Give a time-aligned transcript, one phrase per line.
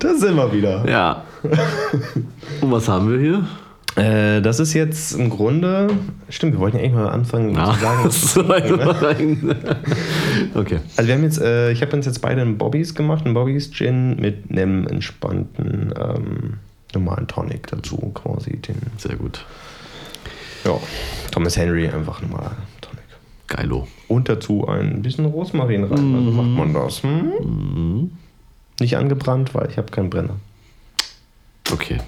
[0.00, 0.88] Da sind wir wieder.
[0.88, 1.24] Ja.
[2.60, 3.46] Und was haben wir hier?
[3.96, 5.88] Äh, das ist jetzt im Grunde.
[6.28, 7.98] Stimmt, wir wollten ja eigentlich mal anfangen Ah, zu sagen.
[8.04, 9.54] was- so ein-
[10.54, 10.78] okay.
[10.96, 13.72] Also wir haben jetzt, äh, ich habe uns jetzt beide einen Bobbys gemacht, einen Bobbys
[13.72, 16.54] Gin mit einem entspannten ähm,
[16.94, 18.56] normalen Tonic dazu quasi.
[18.58, 19.44] Den, Sehr gut.
[20.64, 20.72] ja,
[21.32, 23.00] Thomas Henry einfach normal Tonic.
[23.48, 23.88] Geilo.
[24.08, 26.14] Und dazu ein bisschen Rosmarin rein.
[26.14, 27.02] Also macht man das.
[27.02, 28.12] Hm?
[28.80, 30.36] Nicht angebrannt, weil ich habe keinen Brenner.
[31.70, 31.98] Okay.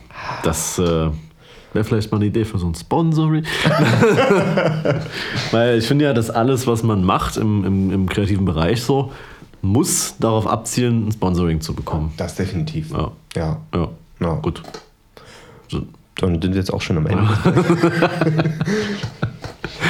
[0.42, 0.82] Das äh,
[1.72, 3.44] wäre vielleicht mal eine Idee für so ein Sponsoring.
[5.50, 9.12] Weil ich finde ja, dass alles, was man macht im, im, im kreativen Bereich so,
[9.60, 12.12] muss darauf abzielen, ein Sponsoring zu bekommen.
[12.16, 12.90] Das definitiv.
[12.90, 13.12] Ja.
[13.36, 13.60] Ja.
[13.74, 13.88] Ja.
[14.20, 14.34] ja.
[14.34, 14.62] Gut.
[15.68, 15.82] So,
[16.16, 17.28] Dann sind wir jetzt auch schon am Ende.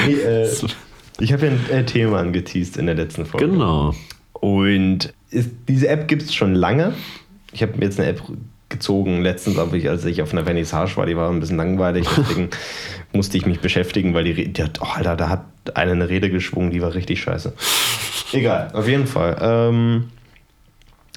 [0.06, 0.48] nee, äh,
[1.20, 3.48] ich habe ja ein äh, Thema angeteased in der letzten Folge.
[3.48, 3.94] genau.
[4.32, 6.94] Und ist, diese App gibt es schon lange.
[7.52, 8.22] Ich habe mir jetzt eine App
[8.68, 12.06] gezogen, letztens, aber ich, als ich auf einer Vernissage war, die war ein bisschen langweilig,
[12.16, 12.48] deswegen
[13.12, 15.44] musste ich mich beschäftigen, weil die, die hat, oh, Alter, da hat
[15.74, 17.52] einer eine Rede geschwungen, die war richtig scheiße.
[18.32, 19.36] Egal, auf jeden Fall.
[19.40, 20.04] Ähm,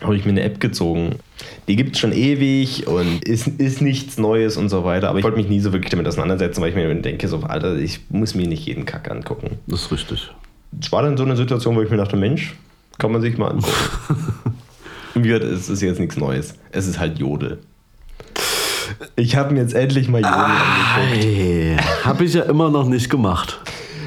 [0.02, 1.16] habe ich mir eine App gezogen.
[1.68, 5.24] Die gibt es schon ewig und ist, ist nichts Neues und so weiter, aber ich
[5.24, 8.36] wollte mich nie so wirklich damit auseinandersetzen, weil ich mir denke, so, Alter, ich muss
[8.36, 9.58] mir nicht jeden Kack angucken.
[9.68, 10.32] Das ist richtig.
[10.80, 12.56] Es war dann so eine Situation, wo ich mir dachte, Mensch,
[12.98, 13.74] kann man sich mal angucken.
[15.16, 16.56] Wie gesagt, es ist jetzt nichts Neues.
[16.72, 17.60] Es ist halt Jodel.
[19.16, 21.24] Ich habe mir jetzt endlich mal Jodel angeguckt.
[21.24, 23.60] Hey, habe ich ja immer noch nicht gemacht.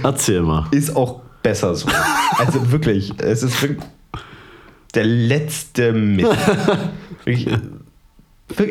[0.03, 0.67] Erzähl mal.
[0.71, 1.89] Ist auch besser so.
[2.39, 3.83] Also wirklich, es ist wirklich
[4.95, 6.31] der letzte Mist.
[7.25, 7.49] Wirklich,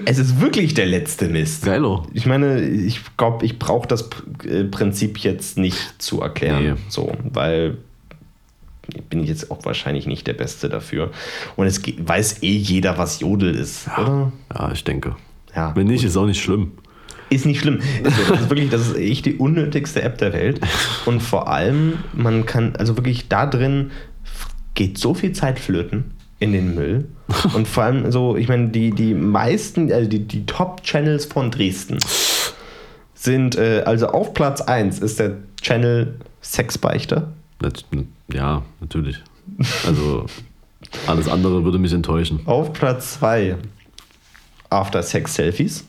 [0.05, 1.65] es ist wirklich der letzte Mist.
[1.65, 2.07] Geilo.
[2.13, 4.09] Ich meine, ich glaube, ich brauche das
[4.43, 6.63] äh, Prinzip jetzt nicht zu erklären.
[6.63, 6.73] Nee.
[6.89, 7.77] So, weil
[9.09, 11.11] bin ich jetzt auch wahrscheinlich nicht der Beste dafür.
[11.55, 14.31] Und es weiß eh jeder, was Jodel ist, oder?
[14.53, 15.15] Ja, ich denke.
[15.55, 15.75] Ja.
[15.75, 16.73] Wenn nicht, ist auch nicht schlimm.
[17.29, 17.79] Ist nicht schlimm.
[18.03, 20.61] Also, das ist wirklich, das ist echt die unnötigste App der Welt.
[21.05, 23.91] Und vor allem, man kann, also wirklich da drin
[24.75, 27.09] geht so viel Zeit flöten in den Müll.
[27.53, 31.97] Und vor allem so, ich meine, die, die meisten, also die, die Top-Channels von Dresden
[33.13, 37.33] sind, äh, also auf Platz 1 ist der Channel Sexbeichter.
[38.31, 39.17] Ja, natürlich.
[39.85, 40.25] Also
[41.07, 42.41] alles andere würde mich enttäuschen.
[42.45, 43.57] Auf Platz 2
[44.69, 45.85] After Sex Selfies.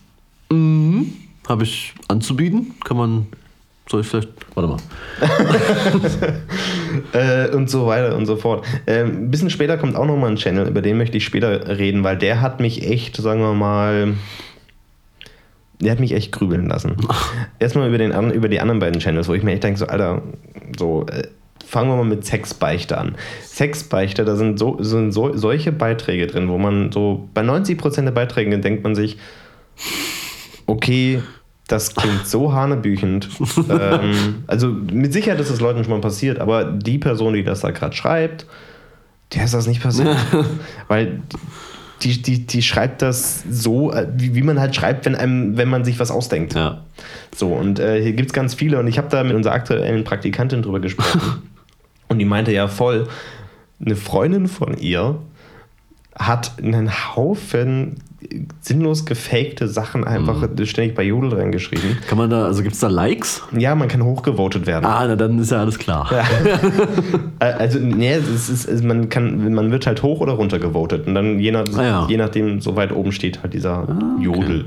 [1.48, 2.74] Habe ich anzubieten?
[2.84, 3.26] Kann man.
[3.88, 4.28] Soll ich vielleicht.
[4.54, 4.78] Warte mal.
[7.12, 8.66] Äh, und so weiter und so fort.
[8.86, 12.02] Ähm, ein bisschen später kommt auch nochmal ein Channel, über den möchte ich später reden,
[12.02, 14.14] weil der hat mich echt, sagen wir mal,
[15.80, 16.96] der hat mich echt grübeln lassen.
[17.58, 20.22] Erstmal über, den, über die anderen beiden Channels, wo ich mir echt denke, so, Alter,
[20.78, 21.28] so, äh,
[21.68, 23.14] fangen wir mal mit Sexbeichte an.
[23.44, 28.10] Sexbeichte, da sind, so, sind so, solche Beiträge drin, wo man so, bei 90% der
[28.10, 29.18] Beiträge denkt man sich,
[30.66, 31.22] okay,
[31.66, 33.28] das klingt so hanebüchend.
[33.68, 37.60] ähm, also mit Sicherheit ist es Leuten schon mal passiert, aber die Person, die das
[37.60, 38.46] da gerade schreibt,
[39.34, 40.16] der ist das nicht passiert.
[40.88, 41.20] Weil
[42.02, 45.68] die, die, die schreibt das so, äh, wie, wie man halt schreibt, wenn, einem, wenn
[45.68, 46.54] man sich was ausdenkt.
[46.54, 46.82] Ja.
[47.34, 50.04] So, und äh, hier gibt es ganz viele und ich habe da mit unserer aktuellen
[50.04, 51.42] Praktikantin drüber gesprochen.
[52.08, 53.06] und die meinte ja voll,
[53.84, 55.16] eine Freundin von ihr
[56.16, 57.96] hat einen Haufen
[58.60, 61.98] sinnlos gefakte Sachen einfach ständig bei Jodel reingeschrieben.
[62.08, 63.42] Kann man da, also gibt es da Likes?
[63.56, 64.84] Ja, man kann hochgevotet werden.
[64.84, 66.10] Ah, na, dann ist ja alles klar.
[67.40, 71.06] Äh, Also, nee, es ist, man, kann, man wird halt hoch oder runter gewotet.
[71.06, 72.06] Und dann je, nach, Ah, ja.
[72.08, 73.86] je nachdem, so weit oben steht halt dieser
[74.20, 74.66] Jodel.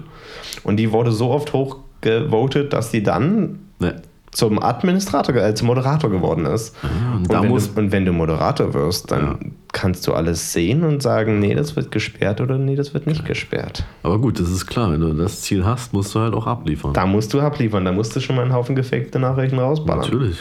[0.63, 3.95] Und die wurde so oft hochgevotet, dass die dann Ne.
[4.31, 6.75] Zum Administrator, äh, zum Moderator geworden ist.
[6.83, 9.39] und und, da wenn du, und wenn du Moderator wirst, dann Ja.
[9.73, 13.25] kannst du alles sehen und sagen, nee, das wird gesperrt oder nee, das wird nicht
[13.25, 13.83] gesperrt.
[14.03, 14.91] Aber gut, das ist klar.
[14.93, 16.93] Wenn du das Ziel hast, musst du halt auch abliefern.
[16.93, 20.01] Da musst du abliefern, da musst du schon mal einen Haufen gefakte Nachrichten rausballern.
[20.01, 20.37] Natürlich.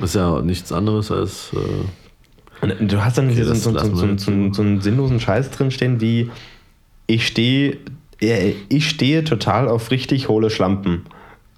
[0.00, 1.52] Das ist ja nichts anderes als.
[1.52, 6.30] Äh, Und du hast dann hier so, so, so, so, einen sinnlosen Scheiß drinstehen wie
[7.06, 7.76] ich stehe
[8.20, 11.02] äh, ich stehe total auf richtig hohle Schlampen.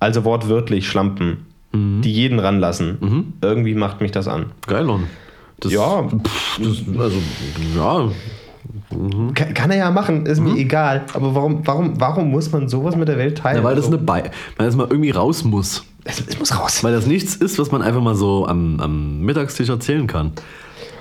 [0.00, 3.34] Also wortwörtlich Schlampen, die jeden ranlassen.
[3.42, 4.46] Irgendwie macht mich das an.
[4.66, 5.04] Geilon.
[5.60, 6.02] Das, Ja.
[6.08, 7.16] Pff, das, also,
[7.76, 8.10] ja.
[9.34, 11.04] Kann, kann er ja machen, ist mir egal.
[11.14, 13.58] Aber warum, warum, warum muss man sowas mit der Welt teilen?
[13.58, 15.84] ja weil das Also, eine Bei weil das mal irgendwie raus muss.
[16.04, 16.82] es, es muss raus.
[16.84, 20.32] Weil das nichts ist, was man einfach mal so am, am Mittagstisch erzählen kann.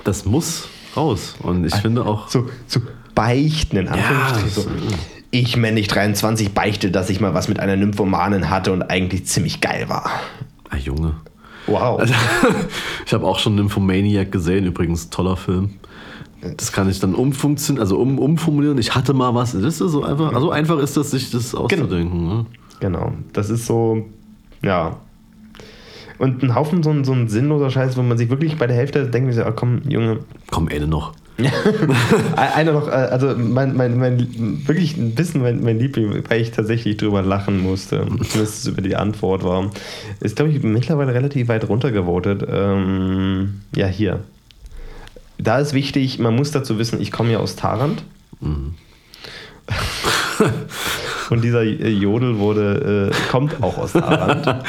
[0.03, 1.35] Das muss raus.
[1.41, 2.27] Und ich finde auch.
[2.29, 2.79] So, so
[3.13, 4.45] beichten in Anführungsstrichen.
[4.45, 4.69] das- so.
[5.31, 9.59] Ich, männlich 23, beichte, dass ich mal was mit einer Nymphomanin hatte und eigentlich ziemlich
[9.59, 10.09] geil war.
[10.69, 11.15] Ah, Junge.
[11.67, 11.99] Wow.
[11.99, 12.13] Also,
[13.05, 15.71] ich habe auch schon Nymphomaniac gesehen, übrigens toller Film.
[16.57, 18.77] das kann ich dann umfunktionieren, also um, umformulieren.
[18.77, 19.53] Ich hatte mal was.
[19.53, 22.27] Das ist so einfach, also einfach ist das, sich das auszudenken.
[22.27, 22.45] Ne?
[22.79, 23.13] Genau.
[23.33, 24.05] Das ist so,
[24.61, 24.97] ja.
[26.17, 28.75] Und ein Haufen so ein, so ein sinnloser Scheiß, wo man sich wirklich bei der
[28.75, 30.19] Hälfte denkt, so, ah, komm, Junge.
[30.51, 31.13] Komm, Ende noch.
[32.35, 36.51] Einer noch, äh, also mein, mein, mein, wirklich ein bisschen mein, mein Liebling, weil ich
[36.51, 39.71] tatsächlich drüber lachen musste, zumindest über die Antwort war,
[40.21, 42.45] ist, glaube ich, mittlerweile relativ weit runtergevotet.
[42.49, 44.21] Ähm, ja, hier.
[45.37, 48.03] Da ist wichtig, man muss dazu wissen, ich komme ja aus Tarant.
[48.39, 48.75] Mhm.
[51.29, 54.63] Und dieser Jodel wurde, äh, kommt auch aus Tarant.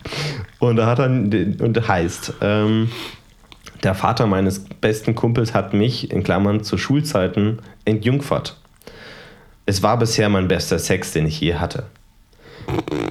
[0.58, 2.88] und da hat dann, und heißt, ähm,
[3.82, 8.58] der Vater meines besten Kumpels hat mich, in Klammern, zu Schulzeiten entjungfert.
[9.66, 11.84] Es war bisher mein bester Sex, den ich je hatte.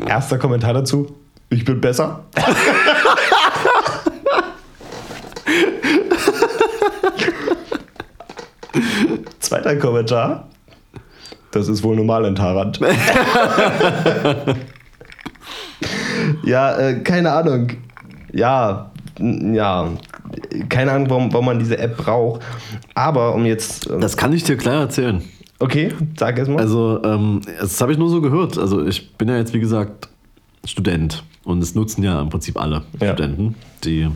[0.06, 1.16] Erster Kommentar dazu:
[1.50, 2.25] Ich bin besser.
[9.39, 10.48] Zweiter Kommentar:
[11.51, 12.80] Das ist wohl normal in Tarant.
[16.44, 17.72] ja, äh, keine Ahnung.
[18.31, 19.89] Ja, ja,
[20.69, 22.42] keine Ahnung, warum, warum man diese App braucht.
[22.96, 23.90] Aber um jetzt.
[23.90, 25.22] Ähm das kann ich dir klar erzählen.
[25.60, 26.60] Okay, sag erst mal.
[26.60, 28.57] Also, ähm, das habe ich nur so gehört.
[28.57, 30.07] Also, ich bin ja jetzt, wie gesagt,
[30.66, 31.24] Student.
[31.44, 33.13] Und es nutzen ja im Prinzip alle ja.
[33.13, 34.07] Studenten, die.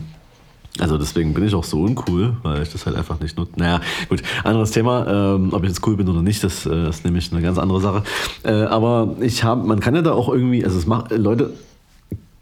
[0.80, 3.52] Also deswegen bin ich auch so uncool, weil ich das halt einfach nicht nutze.
[3.56, 5.34] Naja, gut, anderes Thema.
[5.36, 7.80] Ähm, ob ich jetzt cool bin oder nicht, das äh, ist nämlich eine ganz andere
[7.80, 8.02] Sache.
[8.42, 11.52] Äh, aber ich habe, man kann ja da auch irgendwie, also es macht, Leute,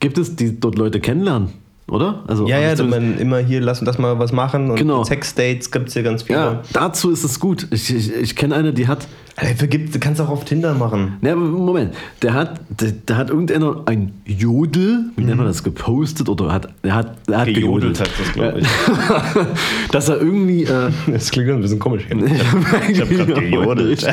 [0.01, 1.53] gibt es, die dort Leute kennenlernen
[1.89, 2.23] oder?
[2.27, 5.05] Also, ja, ja, man immer hier, lass uns das mal was machen und genau.
[5.05, 6.39] Sex-Dates gibt es hier ganz viele.
[6.39, 7.67] Ja, dazu ist es gut.
[7.71, 9.07] Ich, ich, ich kenne eine, die hat.
[9.35, 11.17] Alter, du kannst auch auf Tinder machen.
[11.23, 11.95] Ja, Moment.
[12.21, 15.27] Der hat, der, der hat irgendeiner ein Jodel, wie mhm.
[15.27, 17.99] nennt man das, gepostet oder hat, er hat, er hat gejodelt.
[17.99, 18.69] Hat das, glaube ich.
[19.91, 20.65] Dass er irgendwie.
[20.65, 22.07] Äh, das klingt ein bisschen komisch.
[22.91, 24.07] Ich habe gerade gejodelt.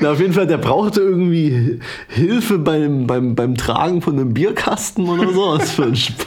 [0.00, 5.08] Na, auf jeden Fall, der brauchte irgendwie Hilfe beim, beim, beim Tragen von einem Bierkasten
[5.08, 5.58] oder so.
[5.58, 6.26] Was für ein Spaß.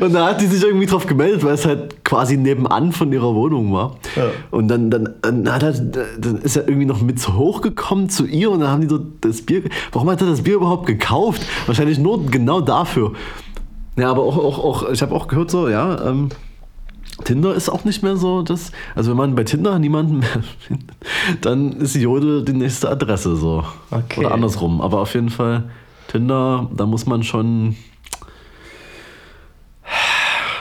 [0.00, 3.34] und da hat die sich irgendwie drauf gemeldet, weil es halt quasi nebenan von ihrer
[3.34, 3.96] Wohnung war.
[4.16, 4.30] Ja.
[4.50, 8.50] Und dann, dann, dann, hat er, dann ist er irgendwie noch mit hochgekommen zu ihr
[8.50, 9.62] und dann haben die so das Bier.
[9.92, 11.42] Warum hat er das Bier überhaupt gekauft?
[11.66, 13.12] Wahrscheinlich nur genau dafür.
[13.96, 16.28] Ja, aber auch, auch, auch ich habe auch gehört, so, ja, ähm,
[17.22, 18.72] Tinder ist auch nicht mehr so das.
[18.94, 20.90] Also wenn man bei Tinder niemanden mehr findet,
[21.42, 23.64] dann ist Jodel die nächste Adresse so.
[23.90, 24.20] Okay.
[24.20, 24.80] Oder andersrum.
[24.80, 25.64] Aber auf jeden Fall,
[26.08, 27.76] Tinder, da muss man schon.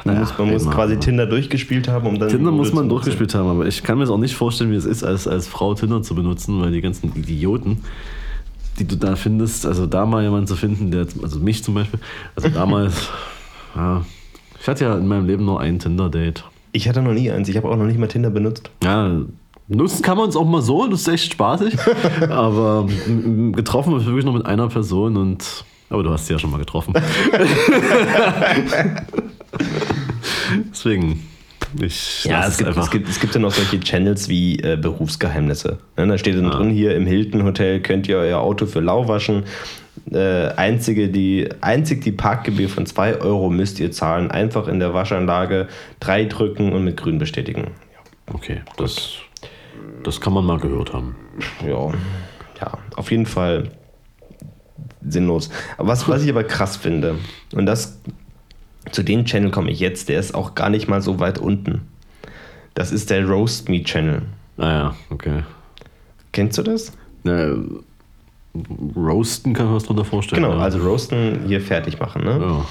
[0.05, 2.29] Man naja, muss, man muss quasi Tinder durchgespielt haben, um dann.
[2.29, 4.85] Tinder muss man durchgespielt haben, aber ich kann mir jetzt auch nicht vorstellen, wie es
[4.85, 7.83] ist, als, als Frau Tinder zu benutzen, weil die ganzen Idioten,
[8.79, 12.01] die du da findest, also da mal jemanden zu finden, der, also mich zum Beispiel,
[12.35, 13.09] also damals,
[13.75, 14.03] ja,
[14.63, 16.45] ich hatte ja in meinem Leben nur ein Tinder-Date.
[16.71, 17.49] Ich hatte noch nie eins.
[17.49, 18.71] Ich habe auch noch nicht mal Tinder benutzt.
[18.81, 19.19] Ja,
[19.67, 20.87] nutzen kann man es auch mal so.
[20.87, 21.75] Das ist echt spaßig.
[22.29, 22.87] aber
[23.51, 25.65] getroffen habe ich wirklich nur mit einer Person und.
[25.89, 26.93] Aber du hast sie ja schon mal getroffen.
[30.71, 31.27] Deswegen.
[31.81, 35.79] Ich ja, es gibt, es, gibt, es gibt ja noch solche Channels wie äh, Berufsgeheimnisse.
[35.97, 36.55] Ja, da steht dann ah.
[36.55, 39.43] drin, hier im Hilton Hotel könnt ihr euer Auto für lau waschen
[40.11, 44.31] äh, einzige, die, einzig die Parkgebühr von 2 Euro müsst ihr zahlen.
[44.31, 45.67] Einfach in der Waschanlage
[46.01, 47.71] 3 drücken und mit grün bestätigen.
[47.93, 48.33] Ja.
[48.33, 49.17] Okay, das,
[50.03, 51.15] das kann man mal gehört haben.
[51.65, 51.91] Ja,
[52.59, 53.71] ja auf jeden Fall
[55.07, 55.49] sinnlos.
[55.77, 57.15] Was, was ich aber krass finde,
[57.53, 57.99] und das
[58.91, 61.87] zu dem Channel komme ich jetzt, der ist auch gar nicht mal so weit unten.
[62.73, 64.23] Das ist der Roast Me Channel.
[64.57, 65.43] Ah ja, okay.
[66.31, 66.91] Kennst du das?
[67.23, 67.55] Na,
[68.95, 70.43] Roasten kann man was drunter vorstellen.
[70.43, 70.61] Genau, ja.
[70.61, 72.23] also Roasten hier fertig machen.
[72.23, 72.39] Ne?
[72.39, 72.65] Ja.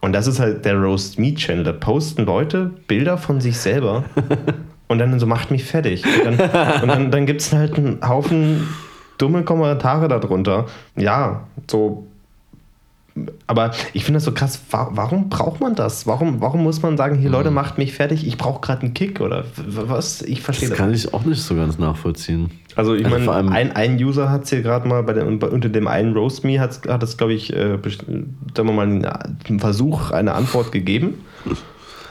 [0.00, 1.64] Und das ist halt der Roast Meat Channel.
[1.64, 4.04] Da posten Leute Bilder von sich selber
[4.88, 6.04] und dann so macht mich fertig.
[6.26, 8.68] Und dann, dann, dann gibt es halt einen Haufen
[9.16, 10.66] dumme Kommentare darunter.
[10.96, 12.06] Ja, so
[13.46, 16.06] aber ich finde das so krass, warum braucht man das?
[16.06, 17.54] Warum, warum muss man sagen, hier Leute, mhm.
[17.54, 20.22] macht mich fertig, ich brauche gerade einen Kick oder was?
[20.22, 20.78] Ich verstehe das.
[20.78, 22.50] Das kann ich auch nicht so ganz nachvollziehen.
[22.74, 25.68] Also ich also meine, ein, ein User hat es hier gerade mal bei, der, unter
[25.68, 30.10] dem einen Roast Me hat, hat es, glaube ich, äh, sagen wir mal, einen Versuch,
[30.10, 31.24] eine Antwort gegeben.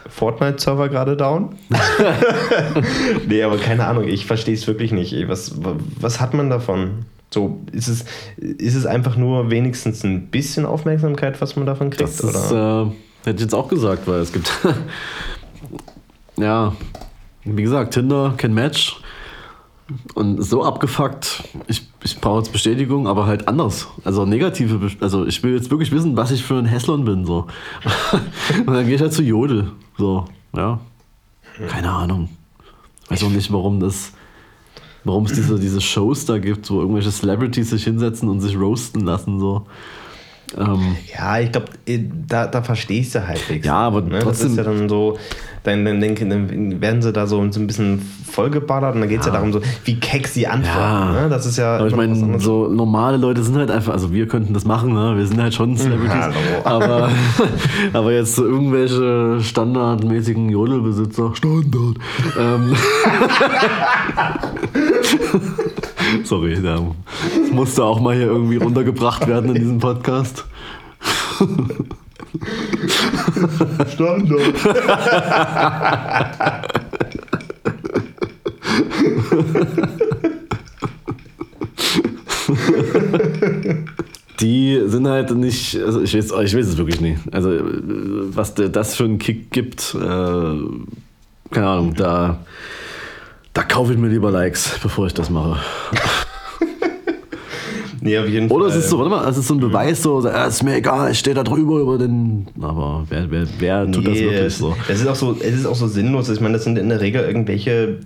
[0.10, 1.56] Fortnite-Server gerade down?
[3.28, 5.28] nee, aber keine Ahnung, ich verstehe es wirklich nicht.
[5.28, 5.56] Was,
[6.00, 7.06] was hat man davon?
[7.34, 8.06] So, ist es,
[8.38, 12.04] ist es einfach nur wenigstens ein bisschen Aufmerksamkeit, was man davon kriegt?
[12.04, 12.86] Das ist, äh,
[13.26, 14.52] hätte ich jetzt auch gesagt, weil es gibt,
[16.38, 16.74] ja,
[17.44, 19.02] wie gesagt, Tinder, kein Match.
[20.14, 23.88] Und so abgefuckt, ich, ich brauche jetzt Bestätigung, aber halt anders.
[24.06, 27.26] Also negative, Be also ich will jetzt wirklich wissen, was ich für ein Hässlon bin.
[27.26, 27.48] So.
[28.66, 29.72] Und dann gehe ich halt zu Jodel.
[29.98, 30.26] So,
[30.56, 30.80] ja.
[31.68, 32.30] Keine Ahnung.
[33.10, 34.14] Weiß auch nicht, warum das,
[35.04, 39.02] warum es diese, diese Shows da gibt, wo irgendwelche Celebrities sich hinsetzen und sich roasten
[39.02, 39.40] lassen.
[39.40, 39.66] So.
[40.58, 41.68] Ähm, ja, ich glaube,
[42.28, 43.66] da, da verstehst du halbwegs.
[43.66, 44.20] Ja, aber ne?
[44.20, 44.56] trotzdem.
[44.56, 45.18] Das ist ja dann so,
[45.64, 49.26] dann, dann, dann werden sie da so, so ein bisschen vollgeballert und dann geht es
[49.26, 49.32] ja.
[49.32, 49.40] ja.
[49.40, 50.80] darum, so, wie keck sie antworten.
[50.80, 51.22] Ja.
[51.24, 51.30] Ne?
[51.30, 51.78] Das ist ja.
[51.78, 55.16] Aber ich meine, so normale Leute sind halt einfach, also wir könnten das machen, ne?
[55.16, 56.36] wir sind halt schon Celebrities.
[56.66, 57.10] aber,
[57.94, 61.96] aber jetzt so irgendwelche standardmäßigen Jodelbesitzer, Standard.
[62.38, 62.76] Ähm,
[66.24, 66.82] Sorry, das
[67.52, 70.46] musste auch mal hier irgendwie runtergebracht werden in diesem Podcast.
[73.94, 74.54] Standard.
[84.40, 87.20] Die sind halt nicht, also ich weiß, ich weiß es wirklich nicht.
[87.32, 92.40] Also was das für einen Kick gibt, äh, keine Ahnung, da,
[93.54, 95.62] da kaufe ich mir lieber Likes, bevor ich das mache.
[98.04, 98.78] Nee, auf jeden Oder Fall.
[98.78, 101.12] es ist so, warte mal, es ist so ein Beweis, so, ja, ist mir egal,
[101.12, 102.48] ich stehe da drüber über den.
[102.62, 104.76] Aber wer, wer, wer tut nee, das wirklich so?
[104.90, 105.38] Es ist, auch so?
[105.40, 106.28] es ist auch so sinnlos.
[106.28, 108.00] Ich meine, das sind in der Regel irgendwelche,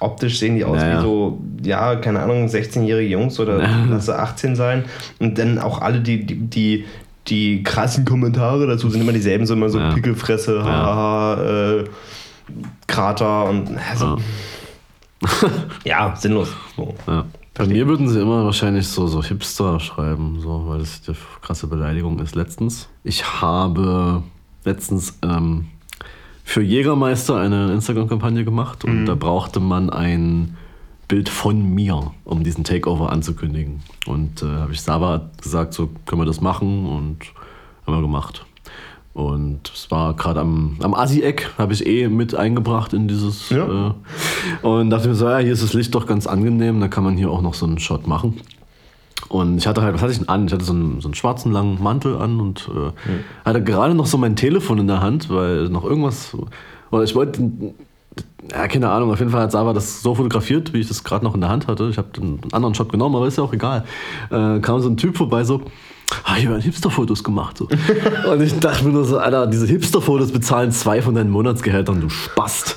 [0.00, 0.98] optisch sehen die aus naja.
[0.98, 4.84] wie so, ja, keine Ahnung, 16-jährige Jungs oder lass 18 sein.
[5.20, 6.84] Und dann auch alle, die, die, die
[7.28, 9.94] die krassen Kommentare dazu sind immer dieselben, so immer so ja.
[9.94, 10.62] Pickelfresse, ja.
[10.62, 11.84] haha, äh,
[12.86, 14.18] Krater und also,
[15.24, 15.48] ja.
[16.10, 16.50] ja, sinnlos.
[16.76, 16.94] So.
[17.06, 17.24] Ja.
[17.54, 21.68] Bei mir würden sie immer wahrscheinlich so, so Hipster schreiben, so, weil das eine krasse
[21.68, 22.34] Beleidigung ist.
[22.34, 24.24] Letztens, ich habe
[24.64, 25.66] letztens ähm,
[26.42, 29.06] für Jägermeister eine Instagram-Kampagne gemacht und mhm.
[29.06, 30.56] da brauchte man ein
[31.06, 33.82] Bild von mir, um diesen Takeover anzukündigen.
[34.06, 37.18] Und äh, habe ich Sava gesagt, so können wir das machen und
[37.86, 38.44] haben wir gemacht.
[39.14, 43.48] Und es war gerade am, am Asi-Eck, habe ich eh mit eingebracht in dieses.
[43.48, 43.94] Ja.
[44.62, 47.04] Äh, und dachte mir so, ja, hier ist das Licht doch ganz angenehm, da kann
[47.04, 48.40] man hier auch noch so einen Shot machen.
[49.28, 50.46] Und ich hatte halt, was hatte ich denn an?
[50.46, 53.24] Ich hatte so einen, so einen schwarzen langen Mantel an und äh, mhm.
[53.44, 56.36] hatte gerade noch so mein Telefon in der Hand, weil noch irgendwas.
[56.90, 57.50] Oder ich wollte.
[58.50, 61.24] Ja, keine Ahnung, auf jeden Fall hat Sava das so fotografiert, wie ich das gerade
[61.24, 61.88] noch in der Hand hatte.
[61.88, 63.84] Ich habe einen anderen Shot genommen, aber ist ja auch egal.
[64.30, 65.62] Äh, kam so ein Typ vorbei, so,
[66.24, 67.58] ah, ich habe Hipster-Fotos gemacht.
[67.58, 67.68] So.
[68.30, 72.08] Und ich dachte mir nur so, Alter, diese Hipster-Fotos bezahlen zwei von deinen Monatsgehältern, du
[72.08, 72.76] Spast.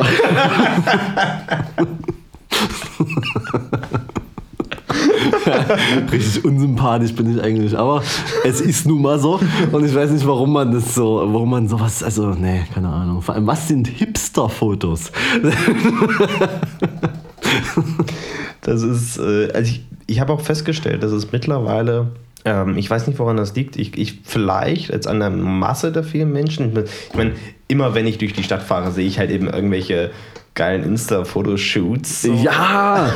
[6.12, 8.02] Richtig unsympathisch bin ich eigentlich, aber
[8.44, 9.40] es ist nun mal so
[9.72, 13.22] und ich weiß nicht, warum man das so, warum man sowas, also, nee, keine Ahnung.
[13.22, 15.12] Vor allem, was sind Hipster-Fotos?
[18.62, 22.12] das ist, äh, also ich, ich habe auch festgestellt, dass es mittlerweile
[22.44, 23.76] ähm, ich weiß nicht, woran das liegt.
[23.76, 26.72] Ich, ich vielleicht als an der Masse der vielen Menschen.
[27.08, 27.32] Ich meine,
[27.68, 30.10] immer wenn ich durch die Stadt fahre, sehe ich halt eben irgendwelche
[30.54, 32.22] geilen Insta-Fotoshoots.
[32.22, 32.32] So.
[32.34, 33.12] Ja!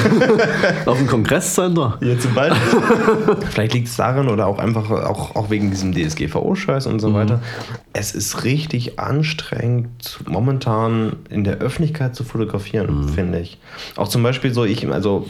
[0.86, 1.98] Auf dem Kongresscenter.
[2.00, 3.36] Ja, zum Beispiel.
[3.50, 7.14] Vielleicht liegt es daran oder auch einfach auch, auch wegen diesem DSGVO-Scheiß und so mhm.
[7.14, 7.42] weiter.
[7.92, 13.08] Es ist richtig anstrengend, momentan in der Öffentlichkeit zu fotografieren, mhm.
[13.08, 13.58] finde ich.
[13.96, 15.28] Auch zum Beispiel so, ich, also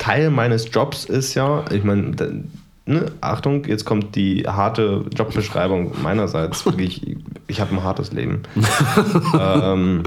[0.00, 2.12] Teil meines Jobs ist ja, ich meine,
[2.88, 6.64] Ne, Achtung, jetzt kommt die harte Jobbeschreibung meinerseits.
[6.66, 7.16] Wirklich,
[7.48, 8.42] ich habe ein hartes Leben.
[9.36, 10.04] ähm,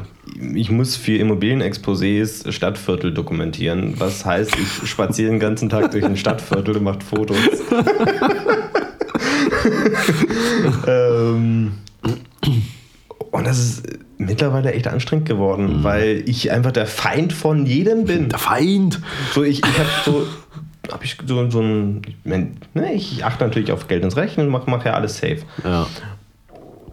[0.56, 3.96] ich muss für Immobilienexposés Stadtviertel dokumentieren.
[3.98, 7.38] Was heißt, ich spaziere den ganzen Tag durch ein Stadtviertel und mache Fotos.
[10.88, 11.74] ähm,
[13.32, 13.84] und das ist
[14.18, 15.84] mittlerweile echt anstrengend geworden, mhm.
[15.84, 18.30] weil ich einfach der Feind von jedem bin.
[18.30, 19.02] Der Feind?
[19.34, 20.26] So, ich, ich habe so
[20.92, 22.02] habe ich so, so ein.
[22.08, 25.18] Ich, mein, ne, ich achte natürlich auf Geld ins Recht und mache mach ja alles
[25.18, 25.40] safe.
[25.64, 25.88] Ja.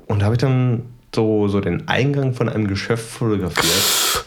[0.07, 0.83] Und da habe ich dann
[1.15, 4.25] so, so den Eingang von einem Geschäft fotografiert.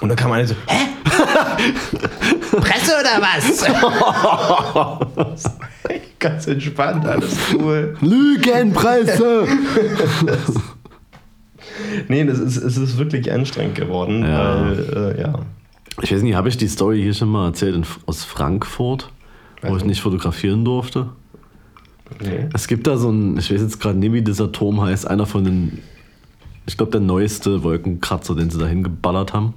[0.00, 0.86] Und da kam einer so: Hä?
[2.60, 3.64] Presse oder was?
[6.18, 7.96] Ganz entspannt, alles cool.
[8.00, 9.46] Lügenpresse!
[12.08, 14.60] nee, das ist, es ist wirklich anstrengend geworden, ja.
[14.60, 15.40] weil, äh, ja.
[16.02, 19.10] Ich weiß nicht, habe ich die Story hier schon mal erzählt in, aus Frankfurt,
[19.62, 21.10] wo ich nicht fotografieren durfte?
[22.20, 22.48] Nee.
[22.52, 25.26] Es gibt da so ein, ich weiß jetzt gerade nicht, wie dieser Turm heißt, einer
[25.26, 25.78] von den,
[26.66, 29.54] ich glaube, der neueste Wolkenkratzer, den sie da hingeballert haben.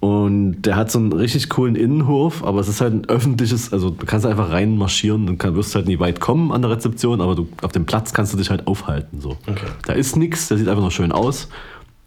[0.00, 3.90] Und der hat so einen richtig coolen Innenhof, aber es ist halt ein öffentliches, also
[3.90, 7.34] du kannst einfach reinmarschieren, dann wirst du halt nie weit kommen an der Rezeption, aber
[7.34, 9.20] du, auf dem Platz kannst du dich halt aufhalten.
[9.20, 9.30] So.
[9.48, 9.66] Okay.
[9.86, 11.48] Da ist nichts, der sieht einfach nur schön aus.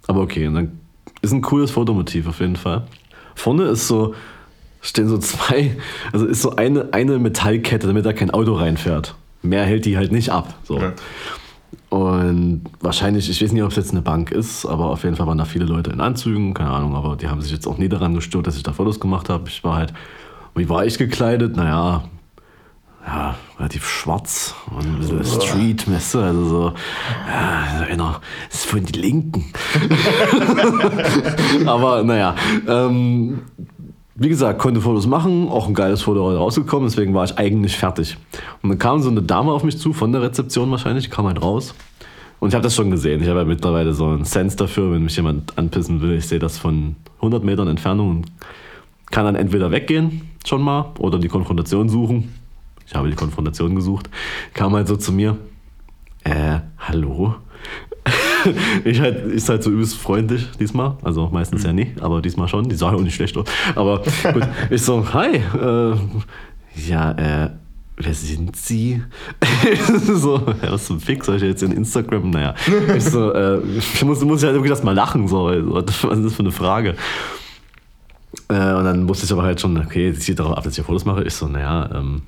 [0.08, 0.80] Aber okay, und dann
[1.22, 2.88] ist ein cooles Fotomotiv auf jeden Fall.
[3.36, 4.14] Vorne ist so
[4.82, 5.78] stehen so zwei,
[6.12, 9.16] also ist so eine, eine Metallkette, damit da kein Auto reinfährt.
[9.42, 10.54] Mehr hält die halt nicht ab.
[10.64, 10.80] So.
[10.80, 10.94] Ja.
[11.90, 15.28] Und wahrscheinlich, ich weiß nicht, ob es jetzt eine Bank ist, aber auf jeden Fall
[15.28, 17.90] waren da viele Leute in Anzügen, keine Ahnung, aber die haben sich jetzt auch nie
[17.90, 19.50] daran gestört, dass ich da Fotos gemacht habe.
[19.50, 19.94] Ich war halt,
[20.56, 21.58] wie war ich gekleidet?
[21.58, 22.06] Naja,
[23.06, 26.74] ja, relativ schwarz und ein bisschen Street, weißt du, also so,
[27.28, 29.52] ja, so einer, das ist von die Linken.
[31.66, 32.36] aber naja,
[32.68, 33.42] ähm,
[34.22, 38.18] wie gesagt, konnte Fotos machen, auch ein geiles Foto rausgekommen, deswegen war ich eigentlich fertig.
[38.62, 41.42] Und dann kam so eine Dame auf mich zu, von der Rezeption wahrscheinlich, kam halt
[41.42, 41.74] raus.
[42.40, 43.22] Und ich habe das schon gesehen.
[43.22, 46.18] Ich habe ja mittlerweile so einen Sense dafür, wenn mich jemand anpissen will.
[46.18, 48.26] Ich sehe das von 100 Metern Entfernung und
[49.10, 52.34] kann dann entweder weggehen, schon mal, oder die Konfrontation suchen.
[52.86, 54.10] Ich habe die Konfrontation gesucht.
[54.54, 55.38] Kam halt so zu mir.
[56.24, 57.36] Äh, hallo?
[58.84, 60.98] ich halt, ist halt so übelst freundlich diesmal.
[61.02, 62.68] Also meistens ja nie, aber diesmal schon.
[62.70, 63.48] Die sah ja auch nicht schlecht aus.
[63.76, 64.02] Aber
[64.34, 65.96] gut, ich so, hi, äh,
[66.88, 67.50] ja, äh,
[67.98, 69.02] wer sind Sie?
[70.06, 72.30] so, was zum Fix, soll ich jetzt in Instagram?
[72.30, 72.56] Naja,
[72.96, 76.04] ich so, äh, ich muss, muss ja halt irgendwie das mal lachen, so, was ist
[76.04, 76.96] das für eine Frage?
[78.48, 80.78] Äh, und dann wusste ich aber halt schon, okay, sie sieht darauf ab, dass ich
[80.78, 81.24] hier Fotos mache.
[81.24, 82.24] Ich so, naja, ähm,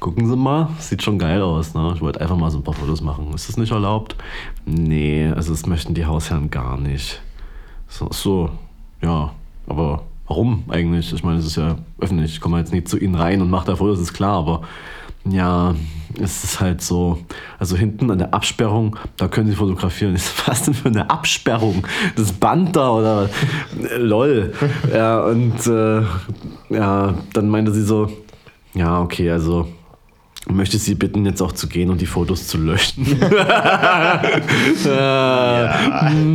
[0.00, 1.74] gucken Sie mal, sieht schon geil aus.
[1.74, 1.92] Ne?
[1.94, 3.32] Ich wollte einfach mal so ein paar Fotos machen.
[3.34, 4.16] Ist das nicht erlaubt?
[4.64, 7.20] Nee, also das möchten die Hausherren gar nicht.
[7.88, 8.50] So, so
[9.02, 9.32] ja,
[9.66, 11.12] aber warum eigentlich?
[11.12, 12.34] Ich meine, es ist ja öffentlich.
[12.34, 14.62] Ich komme jetzt nicht zu Ihnen rein und mache da Fotos, ist klar, aber
[15.24, 15.74] ja,
[16.20, 17.18] es ist halt so.
[17.58, 20.14] Also hinten an der Absperrung, da können Sie fotografieren.
[20.46, 21.86] Was denn für eine Absperrung?
[22.16, 23.30] Das Band da oder
[23.98, 24.52] lol.
[24.92, 26.02] Ja, und äh,
[26.70, 28.10] ja, dann meinte sie so,
[28.74, 29.68] ja, okay, also
[30.50, 33.06] möchte Sie bitten, jetzt auch zu gehen und die Fotos zu löschen.
[34.84, 35.80] ja.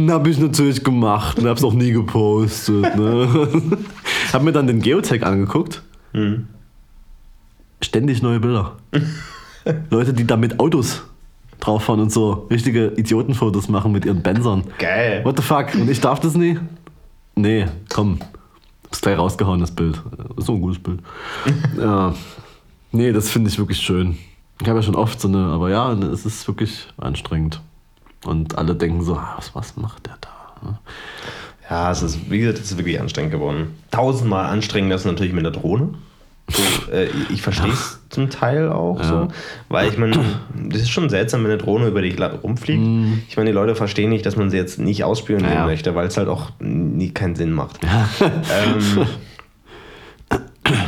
[0.09, 2.95] Habe ich natürlich gemacht und habe es auch nie gepostet.
[2.95, 3.27] Ne?
[4.33, 5.81] habe mir dann den Geotech angeguckt.
[6.13, 6.47] Hm.
[7.81, 8.77] Ständig neue Bilder.
[9.89, 11.03] Leute, die da mit Autos
[11.59, 14.63] drauf fahren und so richtige Idiotenfotos machen mit ihren Benzern.
[14.77, 15.25] Geil.
[15.25, 15.73] What the fuck?
[15.73, 16.57] Und ich darf das nie?
[17.35, 18.19] Nee, komm.
[18.91, 20.01] Ist gleich rausgehauen, das Bild.
[20.37, 21.01] Ist so ein gutes Bild.
[21.77, 22.13] ja.
[22.91, 24.17] Nee, das finde ich wirklich schön.
[24.61, 27.61] Ich habe ja schon oft so eine, aber ja, es ist wirklich anstrengend.
[28.25, 30.79] Und alle denken so, ah, was, was macht der da?
[31.69, 33.75] Ja, es ist, wie gesagt, es ist wirklich anstrengend geworden.
[33.91, 35.89] Tausendmal anstrengender ist natürlich mit der Drohne.
[36.49, 39.03] So, äh, ich verstehe es zum Teil auch Ja.
[39.05, 39.27] so,
[39.67, 40.17] weil ich meine,
[40.69, 42.87] das ist schon seltsam, wenn eine Drohne über dich rumfliegt.
[43.27, 45.65] Ich meine, die Leute verstehen nicht, dass man sie jetzt nicht ausspionieren Ja.
[45.65, 47.81] möchte, weil es halt auch nie keinen Sinn macht.
[48.21, 49.05] ähm,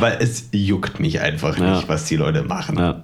[0.00, 1.74] weil es juckt mich einfach Ja.
[1.76, 2.78] nicht, was die Leute machen.
[2.78, 3.00] Ja.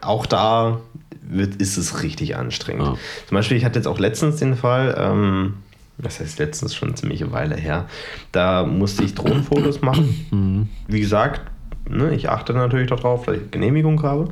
[0.00, 0.80] Auch da
[1.22, 2.82] wird, ist es richtig anstrengend.
[2.86, 2.96] Ja.
[3.28, 5.54] Zum Beispiel, ich hatte jetzt auch letztens den Fall, ähm,
[5.98, 7.86] das heißt letztens schon eine Weile her,
[8.32, 10.68] da musste ich Drohnenfotos machen.
[10.88, 11.40] Wie gesagt,
[11.88, 14.28] ne, ich achte natürlich darauf, dass ich Genehmigung habe.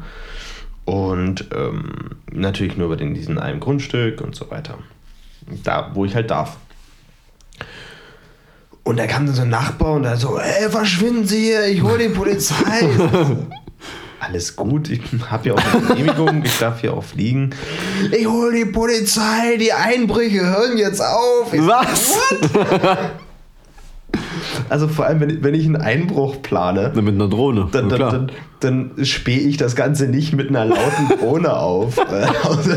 [0.85, 4.79] Und ähm, natürlich nur über den, diesen einen Grundstück und so weiter.
[5.63, 6.57] Da, wo ich halt darf.
[8.85, 11.83] Und da kam dann so ein Nachbar und da so, ey, verschwinden Sie hier, ich
[11.83, 12.89] hole die Polizei.
[14.21, 17.51] Alles gut, ich habe ja auch eine Genehmigung, ich darf hier auch fliegen.
[18.17, 21.53] Ich hole die Polizei, die Einbrüche hören jetzt auf.
[21.53, 22.19] Ich Was?
[24.69, 27.69] Also vor allem, wenn, wenn ich einen Einbruch plane, Mit einer Drohne.
[27.73, 28.13] dann, ja, dann, klar.
[28.61, 31.97] dann, dann spähe ich das Ganze nicht mit einer lauten Drohne auf.
[32.45, 32.71] Also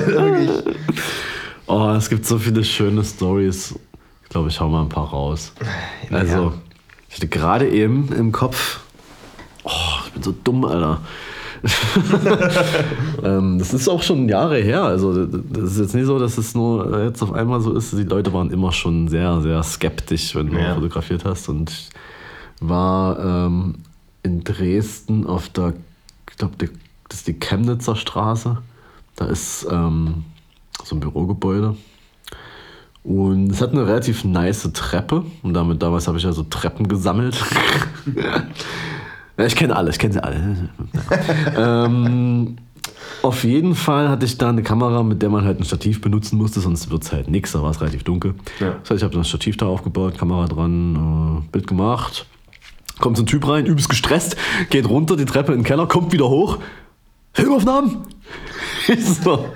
[1.67, 3.75] Oh, es gibt so viele schöne Stories.
[4.35, 5.53] Ich glaube, ich hau mal ein paar raus.
[6.11, 6.53] Also, Ja.
[7.07, 8.81] ich hatte gerade eben im Kopf.
[9.63, 9.69] Oh,
[10.07, 10.99] ich bin so dumm, Alter.
[13.23, 14.83] ähm, das ist auch schon Jahre her.
[14.83, 17.93] Also, das ist jetzt nicht so, dass es nur jetzt auf einmal so ist.
[17.93, 20.75] Die Leute waren immer schon sehr, sehr skeptisch, wenn du Ja.
[20.75, 21.47] fotografiert hast.
[21.47, 21.89] Und ich
[22.59, 23.17] war
[23.47, 23.75] ähm,
[24.23, 25.75] in Dresden auf der,
[26.29, 26.55] ich glaube,
[27.07, 28.57] das ist die Chemnitzer Straße.
[29.15, 30.25] Da ist ähm,
[30.83, 31.77] so ein Bürogebäude.
[33.05, 35.23] Und es hat eine relativ nice Treppe.
[35.43, 37.37] Und damit damals habe ich ja so Treppen gesammelt.
[39.37, 40.69] ja, ich kenne alle, ich kenne sie alle.
[41.55, 42.57] ähm,
[43.21, 46.37] auf jeden Fall hatte ich da eine Kamera, mit der man halt ein Stativ benutzen
[46.37, 47.51] musste, sonst wird es halt nichts.
[47.51, 48.33] Da war es relativ dunkel.
[48.59, 48.71] Ja.
[48.81, 52.25] Das heißt, ich habe dann das Stativ da aufgebaut, Kamera dran, äh, Bild gemacht.
[52.99, 54.35] Kommt so ein Typ rein, übelst gestresst,
[54.71, 56.57] geht runter die Treppe in den Keller, kommt wieder hoch.
[57.33, 57.97] Filmaufnahmen?
[59.23, 59.49] So.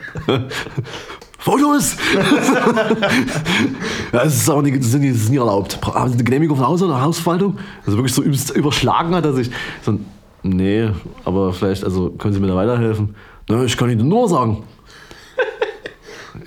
[1.39, 1.95] Fotos!
[4.11, 5.79] das ist auch nicht, das ist nicht erlaubt.
[5.81, 7.57] Haben Sie eine Genehmigung von Haus oder Hausverwaltung?
[7.85, 9.49] Also wirklich so überschlagen hat er sich.
[9.81, 9.97] So,
[10.43, 10.89] nee,
[11.23, 13.15] aber vielleicht, also können Sie mir da weiterhelfen?
[13.47, 14.63] Na, ich kann Ihnen nur sagen.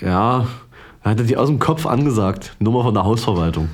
[0.02, 0.46] ja,
[1.02, 2.54] er hatte die aus dem Kopf angesagt.
[2.58, 3.70] Nummer von der Hausverwaltung.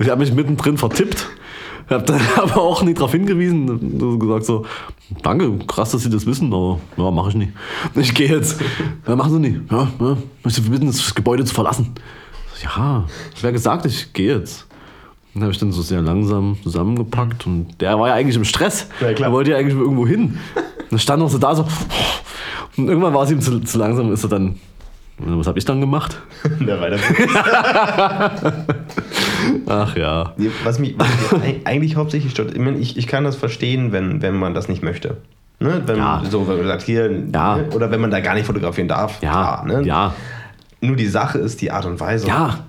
[0.00, 1.28] Ich habe mich mittendrin vertippt.
[1.88, 3.98] Hab dann aber auch nicht darauf hingewiesen.
[3.98, 4.66] So gesagt so,
[5.22, 7.52] danke, krass, dass Sie das wissen, aber ja, mache ich nicht.
[7.94, 8.60] Ich gehe jetzt.
[9.06, 9.60] Ja, machen Sie nicht.
[9.70, 10.16] Ja, ja.
[10.44, 11.94] Möchte Sie bitten, das Gebäude zu verlassen.
[12.62, 14.66] Ja, ich wäre gesagt, ich gehe jetzt.
[15.34, 18.88] Dann habe ich dann so sehr langsam zusammengepackt und der war ja eigentlich im Stress.
[19.00, 19.28] Ja, klar.
[19.28, 20.38] Er wollte ja eigentlich irgendwo hin.
[20.90, 21.66] Und stand noch so da so.
[22.76, 24.58] Und irgendwann war es ihm zu, zu langsam, ist er dann.
[25.18, 26.20] Was habe ich dann gemacht?
[26.60, 26.98] Der weiter.
[29.66, 30.34] Ach ja.
[30.64, 34.36] Was mich, was mich eig- eigentlich hauptsächlich stört, ich, ich, kann das verstehen, wenn, wenn
[34.36, 35.18] man das nicht möchte.
[35.60, 35.82] Ne?
[35.86, 36.20] Wenn Ja.
[36.22, 37.56] man so wenn man sagt, hier, Ja.
[37.56, 37.68] ne?
[37.74, 39.20] oder wenn man da gar nicht fotografieren darf.
[39.22, 39.82] Ja, klar, ne?
[39.84, 40.14] ja,
[40.80, 42.26] Nur die Sache ist die Art und Weise.
[42.28, 42.60] ja.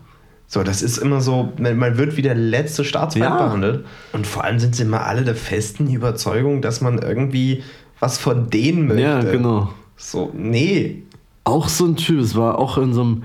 [0.51, 3.37] So, das ist immer so, man man wird wie der letzte Staatsfeind Ja.
[3.43, 3.85] behandelt.
[4.13, 7.61] Und vor allem sind sie immer alle der festen Überzeugung, dass man irgendwie
[7.99, 9.03] was von denen möchte.
[9.03, 9.71] Ja, genau.
[9.95, 11.03] So, nee.
[11.43, 13.23] Auch so ein Typ, es war auch in so einem,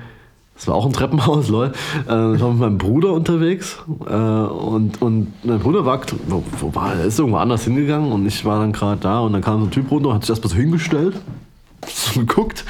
[0.57, 1.73] es war auch ein Treppenhaus, lol.
[2.09, 6.75] Äh, ich war mit meinem Bruder unterwegs äh, und, und mein Bruder war, wo, wo
[6.75, 7.05] war er?
[7.05, 9.71] Ist irgendwo anders hingegangen und ich war dann gerade da und dann kam so ein
[9.71, 11.17] Typ runter, hat sich erstmal so hingestellt,
[11.87, 12.65] so geguckt,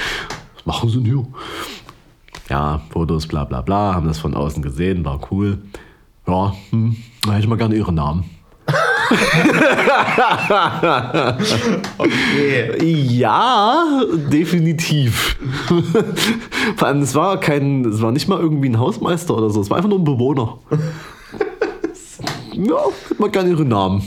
[0.54, 1.26] was machen sie denn hier?
[2.48, 5.58] Ja, Fotos, bla bla bla, haben das von außen gesehen, war cool.
[6.26, 8.24] Ja, hm, da hätte ich mal gerne ihre Namen.
[11.98, 12.84] Okay.
[12.84, 15.36] Ja, definitiv.
[16.76, 19.70] Vor allem, es war kein, es war nicht mal irgendwie ein Hausmeister oder so, es
[19.70, 20.58] war einfach nur ein Bewohner.
[22.52, 22.76] ja,
[23.08, 24.02] hätte man gerne ihre Namen.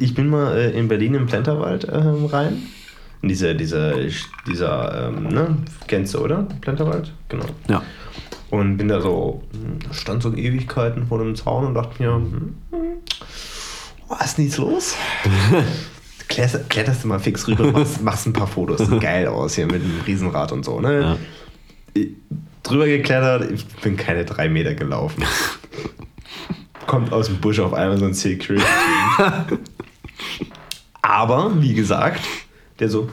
[0.00, 2.62] Ich bin mal äh, in Berlin im Plenterwald ähm, rein.
[3.22, 4.08] In diese, diese,
[4.46, 6.46] dieser, ähm, ne, kennst du, oder?
[6.60, 7.12] Plenterwald?
[7.28, 7.46] Genau.
[7.68, 7.82] Ja.
[8.50, 12.54] Und bin da so, hm, stand so Ewigkeiten vor dem Zaun und dachte mir, hm,
[12.70, 12.80] hm,
[14.08, 14.94] was ist nichts los?
[16.28, 18.78] Kletterst, kletterst du mal fix rüber, machst, machst ein paar Fotos.
[18.78, 21.00] Sieht geil aus hier mit dem Riesenrad und so, ne?
[21.00, 21.16] Ja.
[21.94, 22.08] Ich-
[22.62, 25.22] Drüber geklettert, ich bin keine drei Meter gelaufen.
[26.86, 28.64] Kommt aus dem Busch auf einmal so ein Security.
[31.02, 32.20] Aber, wie gesagt,
[32.78, 33.10] der so,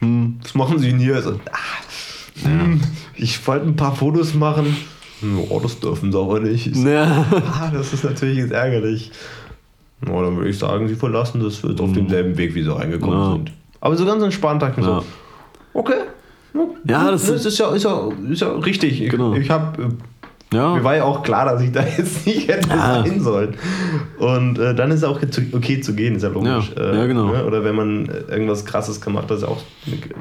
[0.00, 1.22] hm, was machen Sie denn hier?
[1.22, 2.80] So, ah, hm,
[3.16, 4.76] Ich wollte ein paar Fotos machen.
[5.48, 6.66] Oh, das dürfen Sie aber nicht.
[6.66, 7.24] Ich so, Ja.
[7.54, 9.10] ah, das ist natürlich jetzt ärgerlich.
[10.06, 13.18] Na, dann würde ich sagen, Sie verlassen das jetzt auf demselben Weg, wie Sie reingekommen
[13.18, 13.32] Ja.
[13.32, 13.52] sind.
[13.80, 15.00] Aber so ganz entspannt dachte ich mir Ja.
[15.00, 15.06] so,
[15.78, 15.94] okay.
[16.86, 19.00] Ja, das das ist ja, ist ja, ist ja richtig.
[19.00, 19.32] Ich, Genau.
[19.34, 19.88] ich habe
[20.52, 20.74] Ja.
[20.74, 23.02] mir war ja auch klar, dass ich da jetzt nicht hätte Ja.
[23.04, 23.54] sein sollen.
[24.18, 25.18] Und äh, dann ist es auch
[25.52, 26.72] okay zu gehen, ist ja logisch.
[26.76, 27.32] Ja, ja, genau.
[27.32, 27.46] ne?
[27.46, 29.62] Oder wenn man äh, irgendwas krasses gemacht hat, ist ja auch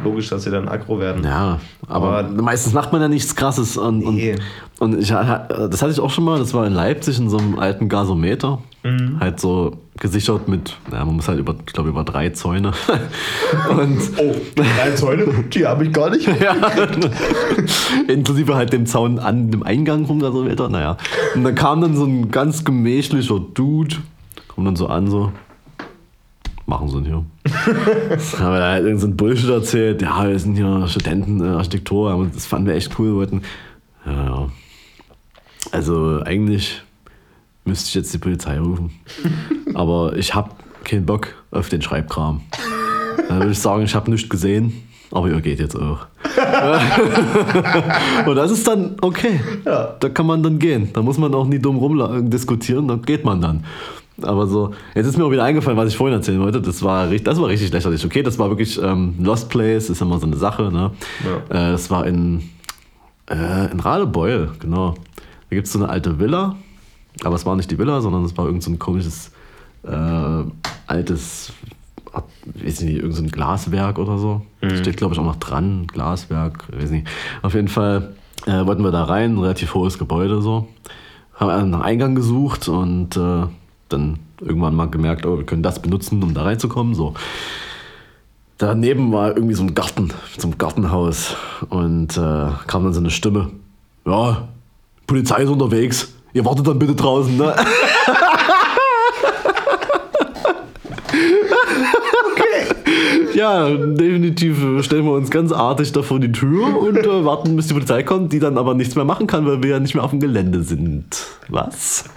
[0.03, 1.23] logisch, dass sie dann aggro werden.
[1.23, 3.75] Ja, aber, Aber- meistens macht man ja nichts krasses.
[3.77, 4.35] Und, und, Nee.
[4.79, 7.37] und ich, ha- das hatte ich auch schon mal, das war in Leipzig in so
[7.37, 8.59] einem alten Gasometer.
[8.83, 9.19] Mhm.
[9.19, 12.71] Halt so gesichert mit, ja, man muss halt über, ich glaube, über drei Zäune.
[13.69, 16.27] und Oh, drei Zäune, die habe ich gar nicht.
[16.41, 16.55] ja,
[18.07, 20.97] inklusive halt dem Zaun an dem Eingang vom Gasometer, naja.
[21.35, 23.97] Und dann kam dann so ein ganz gemächlicher Dude,
[24.47, 25.31] kommt dann so an, so,
[26.65, 27.25] machen sie denn hier?
[28.39, 31.49] Haben wir da halt irgend so ein Bullshit erzählt, ja, wir sind hier Studenten, äh,
[31.49, 33.43] Architektur, das fanden wir echt cool, wollten,
[34.07, 34.49] ja, ja.
[35.71, 36.81] Also eigentlich
[37.65, 38.91] müsste ich jetzt die Polizei rufen.
[39.73, 40.49] Aber ich habe
[40.83, 42.41] keinen Bock auf den Schreibkram.
[43.27, 44.73] Dann würde ich sagen, ich habe nichts gesehen,
[45.11, 46.05] aber ihr geht jetzt auch.
[48.25, 49.39] Und das ist dann okay.
[49.65, 49.95] Ja.
[49.99, 50.89] Da kann man dann gehen.
[50.93, 53.65] Da muss man auch nie dumm rum diskutieren, da geht man dann.
[54.21, 56.61] Aber so, jetzt ist mir auch wieder eingefallen, was ich vorhin erzählen wollte.
[56.61, 58.05] Das war, richtig- das war richtig lächerlich.
[58.05, 60.71] Okay, das war wirklich ähm, Lost Place, ist immer so eine Sache.
[60.71, 60.91] Ne?
[61.49, 61.69] Ja.
[61.69, 62.49] Äh, das war in,
[63.29, 64.93] äh, in Radebeul, genau.
[65.49, 66.55] Da gibt es so eine alte Villa,
[67.23, 69.31] aber es war nicht die Villa, sondern es war irgend so ein komisches
[69.83, 70.43] äh,
[70.87, 71.53] altes,
[72.63, 74.41] weiß nicht, irgend so ein Glaswerk oder so.
[74.75, 77.07] Steht, glaube ich, auch noch dran, Glaswerk, weiß nicht.
[77.41, 80.67] Auf jeden Fall äh, wollten wir da rein, ein relativ hohes Gebäude so.
[81.35, 83.47] Haben einen Eingang gesucht und äh,
[83.89, 86.95] dann irgendwann mal gemerkt, oh, wir können das benutzen, um da reinzukommen.
[86.95, 87.13] So.
[88.57, 91.35] Daneben war irgendwie so ein Garten, so ein Gartenhaus.
[91.69, 93.49] Und äh, kam dann so eine Stimme.
[94.05, 94.49] Ja,
[95.07, 96.13] Polizei ist unterwegs.
[96.33, 97.55] Ihr wartet dann bitte draußen, ne?
[103.33, 107.67] Ja, definitiv stellen wir uns ganz artig da vor die Tür und äh, warten, bis
[107.67, 110.03] die Polizei kommt, die dann aber nichts mehr machen kann, weil wir ja nicht mehr
[110.03, 111.05] auf dem Gelände sind.
[111.47, 112.05] Was?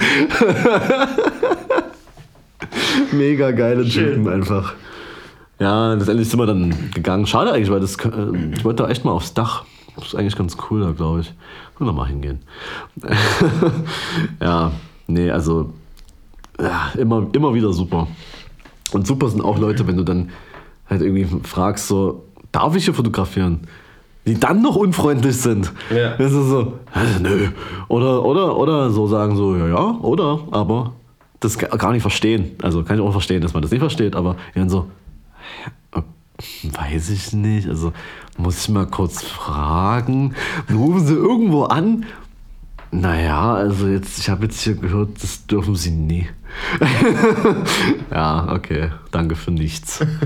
[3.13, 3.85] Mega geile.
[3.85, 4.75] Typen einfach.
[5.59, 7.27] Ja, letztendlich sind wir dann gegangen.
[7.27, 8.09] Schade eigentlich, weil das, äh,
[8.55, 9.65] ich wollte da echt mal aufs Dach.
[9.97, 11.33] Das ist eigentlich ganz cool da, glaube ich.
[11.77, 12.41] Können wir mal hingehen.
[14.41, 14.73] ja,
[15.07, 15.73] nee, also
[16.61, 18.09] ja, immer, immer wieder super.
[18.93, 20.31] Und super sind auch Leute, wenn du dann
[20.89, 23.67] halt irgendwie fragst, so, darf ich hier fotografieren?
[24.27, 25.73] Die dann noch unfreundlich sind.
[25.95, 26.17] Ja.
[26.17, 27.49] Das ist so, äh, nö.
[27.89, 30.93] Oder, oder, oder so sagen so, ja, ja, oder, aber
[31.41, 32.53] das gar nicht verstehen.
[32.63, 34.87] Also kann ich auch verstehen, dass man das nicht versteht, aber dann so,
[36.63, 37.93] weiß ich nicht, also
[38.37, 40.35] muss ich mal kurz fragen.
[40.73, 42.05] Rufen sie irgendwo an.
[42.91, 46.29] Naja, also jetzt, ich habe jetzt hier gehört, das dürfen sie nie.
[48.11, 50.05] ja, okay, danke für nichts.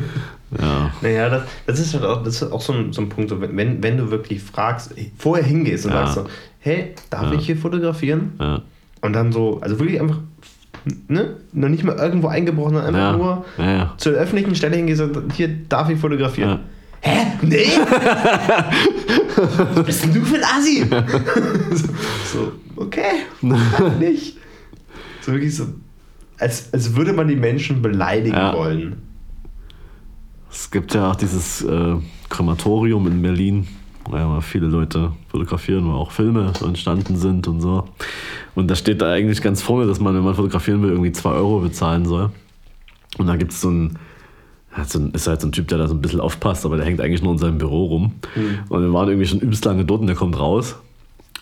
[0.58, 0.90] Ja.
[1.02, 3.38] Naja, das, das, ist halt auch, das ist auch so ein, so ein Punkt, so,
[3.38, 6.06] wenn, wenn du wirklich fragst, vorher hingehst und ja.
[6.06, 6.24] sagst so,
[6.60, 7.32] hey, darf ja.
[7.34, 8.32] ich hier fotografieren?
[8.40, 8.62] Ja.
[9.02, 10.16] Und dann so, also wirklich einfach,
[11.06, 13.44] ne, noch nicht mal irgendwo eingebrochen, sondern einfach nur
[13.98, 16.60] zur öffentlichen Stelle hingehst und hier darf ich fotografieren.
[17.00, 17.26] Hä?
[17.42, 17.66] Nee?
[19.74, 20.84] Was bist denn du für ein Assi?
[22.32, 23.22] so, okay,
[23.98, 24.36] nicht.
[25.20, 25.66] So wirklich so,
[26.38, 29.02] als, als würde man die Menschen beleidigen wollen.
[30.50, 31.96] Es gibt ja auch dieses äh,
[32.28, 33.68] Krematorium in Berlin,
[34.04, 37.88] wo ja viele Leute fotografieren, wo auch Filme entstanden sind und so.
[38.54, 41.30] Und da steht da eigentlich ganz vorne, dass man, wenn man fotografieren will, irgendwie 2
[41.30, 42.30] Euro bezahlen soll.
[43.18, 43.98] Und da gibt es so ein,
[44.78, 47.00] ein, ist halt so ein Typ, der da so ein bisschen aufpasst, aber der hängt
[47.00, 48.12] eigentlich nur in seinem Büro rum.
[48.34, 48.58] Mhm.
[48.68, 50.76] Und wir waren irgendwie schon übelst lange dort und der kommt raus.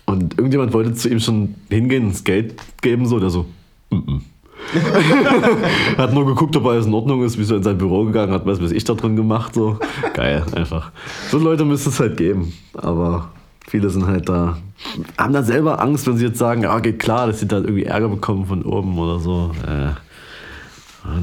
[0.06, 3.46] Und irgendjemand wollte zu ihm schon hingehen und das Geld geben, so, der so,
[3.90, 4.20] mm -mm.
[5.98, 8.46] hat nur geguckt, ob alles in Ordnung ist, wie so in sein Büro gegangen hat,
[8.46, 9.54] was weiß ich da drin gemacht.
[9.54, 9.78] So.
[10.14, 10.92] Geil, einfach.
[11.30, 12.52] So Leute müsste es halt geben.
[12.74, 13.30] Aber
[13.66, 14.56] viele sind halt da,
[15.18, 17.84] haben dann selber Angst, wenn sie jetzt sagen, ja, geht klar, dass sie da irgendwie
[17.84, 19.52] Ärger bekommen von oben oder so.
[19.66, 19.92] Äh,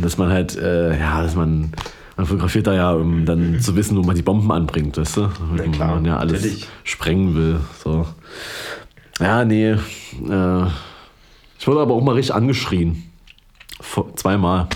[0.01, 1.71] dass man halt, äh, ja, dass man,
[2.17, 5.21] man fotografiert da ja, um dann zu wissen, wo man die Bomben anbringt, weißt du?
[5.57, 6.67] Ja, klar, man ja alles natürlich.
[6.83, 7.59] sprengen will.
[7.83, 8.05] So.
[9.19, 9.71] Ja, nee.
[9.71, 10.65] Äh,
[11.59, 13.03] ich wurde aber auch mal richtig angeschrien
[14.15, 14.67] zweimal.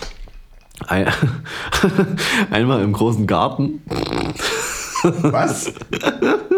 [0.88, 1.12] Ein,
[2.52, 3.82] einmal im großen Garten.
[5.04, 5.74] Was?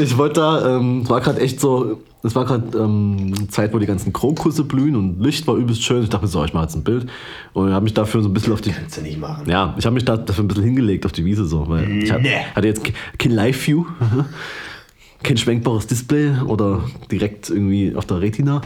[0.00, 3.78] Ich wollte da, ähm, es war gerade echt so, es war gerade ähm, Zeit, wo
[3.78, 6.02] die ganzen Krokusse blühen und Licht war übelst schön.
[6.02, 7.06] Ich dachte mir so, ich mache jetzt ein Bild
[7.52, 8.70] und habe mich dafür so ein bisschen auf die.
[8.70, 9.48] Kannst du nicht machen.
[9.48, 12.10] Ja, ich habe mich da dafür ein bisschen hingelegt auf die Wiese so, weil ich
[12.10, 12.30] hab, nee.
[12.54, 12.82] hatte jetzt
[13.18, 13.86] kein Live-View,
[15.22, 18.60] kein schwenkbares Display oder direkt irgendwie auf der Retina.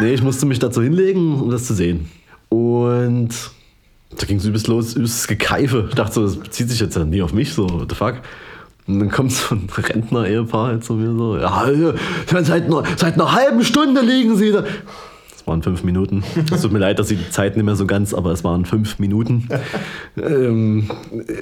[0.00, 2.10] Nee, ich musste mich dazu hinlegen, um das zu sehen.
[2.50, 3.30] Und
[4.16, 5.86] da ging es übelst los, übelst Gekeife.
[5.88, 8.16] Ich dachte so, das bezieht sich jetzt ja nie auf mich, so, what the fuck.
[8.88, 11.66] Und dann kommt so ein Rentner-Ehepaar halt zu mir so, ja,
[12.26, 14.64] seit, einer, seit einer halben Stunde liegen sie da.
[15.30, 16.24] Das waren fünf Minuten.
[16.50, 18.64] Es tut mir leid, dass sie die Zeit nicht mehr so ganz, aber es waren
[18.64, 19.46] fünf Minuten.
[20.16, 20.88] ähm,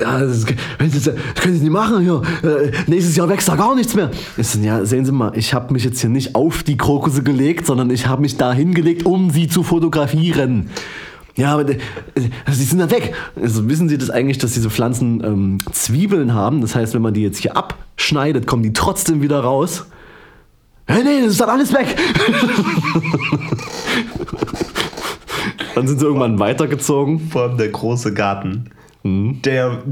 [0.00, 2.20] ja, das, können Sie nicht machen hier.
[2.42, 4.10] Äh, nächstes Jahr wächst da gar nichts mehr.
[4.36, 7.22] Ich so, ja, sehen Sie mal, ich habe mich jetzt hier nicht auf die Krokusse
[7.22, 10.68] gelegt, sondern ich habe mich da hingelegt, um sie zu fotografieren.
[11.36, 11.76] Ja, aber äh,
[12.50, 13.14] sie sind dann weg.
[13.40, 16.62] Also wissen Sie das eigentlich, dass diese Pflanzen ähm, Zwiebeln haben?
[16.62, 19.86] Das heißt, wenn man die jetzt hier abschneidet, kommen die trotzdem wieder raus.
[20.86, 21.96] Hey, nee, das ist dann alles weg.
[25.74, 27.28] dann sind sie irgendwann weitergezogen.
[27.28, 28.70] Vor allem der große Garten,
[29.02, 29.42] mhm.
[29.42, 29.82] der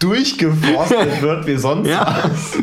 [0.00, 2.24] durchgeforstet wird wie sonst ja.
[2.24, 2.58] was.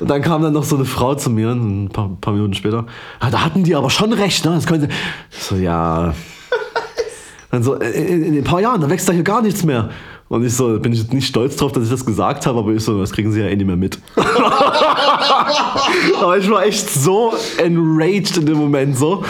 [0.00, 2.86] Und dann kam dann noch so eine Frau zu mir, ein paar, paar Minuten später.
[3.22, 4.52] Ja, da hatten die aber schon recht, ne?
[4.52, 4.88] Das können sie.
[5.30, 6.14] So, ja.
[7.56, 9.88] Dann so, äh, in, in, ein paar Jahren, da wächst da hier gar nichts mehr.
[10.28, 12.84] Und ich so, bin ich nicht stolz drauf, dass ich das gesagt habe, aber ich
[12.84, 13.98] so, das kriegen sie ja eh nicht mehr mit.
[16.20, 19.24] aber ich war echt so enraged in dem Moment so.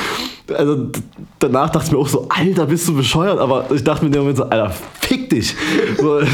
[0.53, 0.91] Also
[1.39, 3.39] danach dachte ich mir auch so, Alter, bist du bescheuert?
[3.39, 5.55] Aber ich dachte mir in dem Moment so, Alter, fick dich.
[5.97, 6.19] So,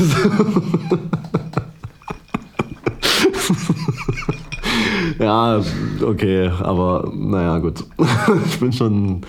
[5.18, 5.60] ja,
[6.02, 7.84] okay, aber naja, gut.
[8.46, 9.20] ich bin schon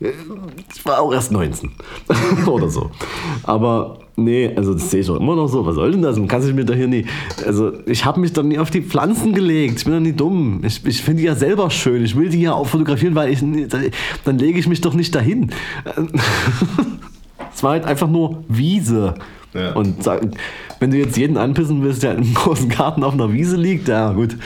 [0.00, 1.72] ich war auch erst 19
[2.46, 2.90] oder so.
[3.42, 5.66] Aber nee, also das sehe ich auch immer noch so.
[5.66, 6.16] Was soll denn das?
[6.16, 7.06] Man kann sich mir da hier nie.
[7.44, 9.78] Also ich habe mich doch nie auf die Pflanzen gelegt.
[9.78, 10.60] Ich bin doch nie dumm.
[10.64, 12.04] Ich, ich finde die ja selber schön.
[12.04, 13.40] Ich will die ja auch fotografieren, weil ich
[14.24, 15.50] dann lege ich mich doch nicht dahin.
[17.54, 19.14] Es war halt einfach nur Wiese.
[19.52, 19.72] Ja.
[19.72, 20.06] Und
[20.80, 24.12] wenn du jetzt jeden anpissen willst, der im großen Garten auf einer Wiese liegt, ja
[24.12, 24.36] gut.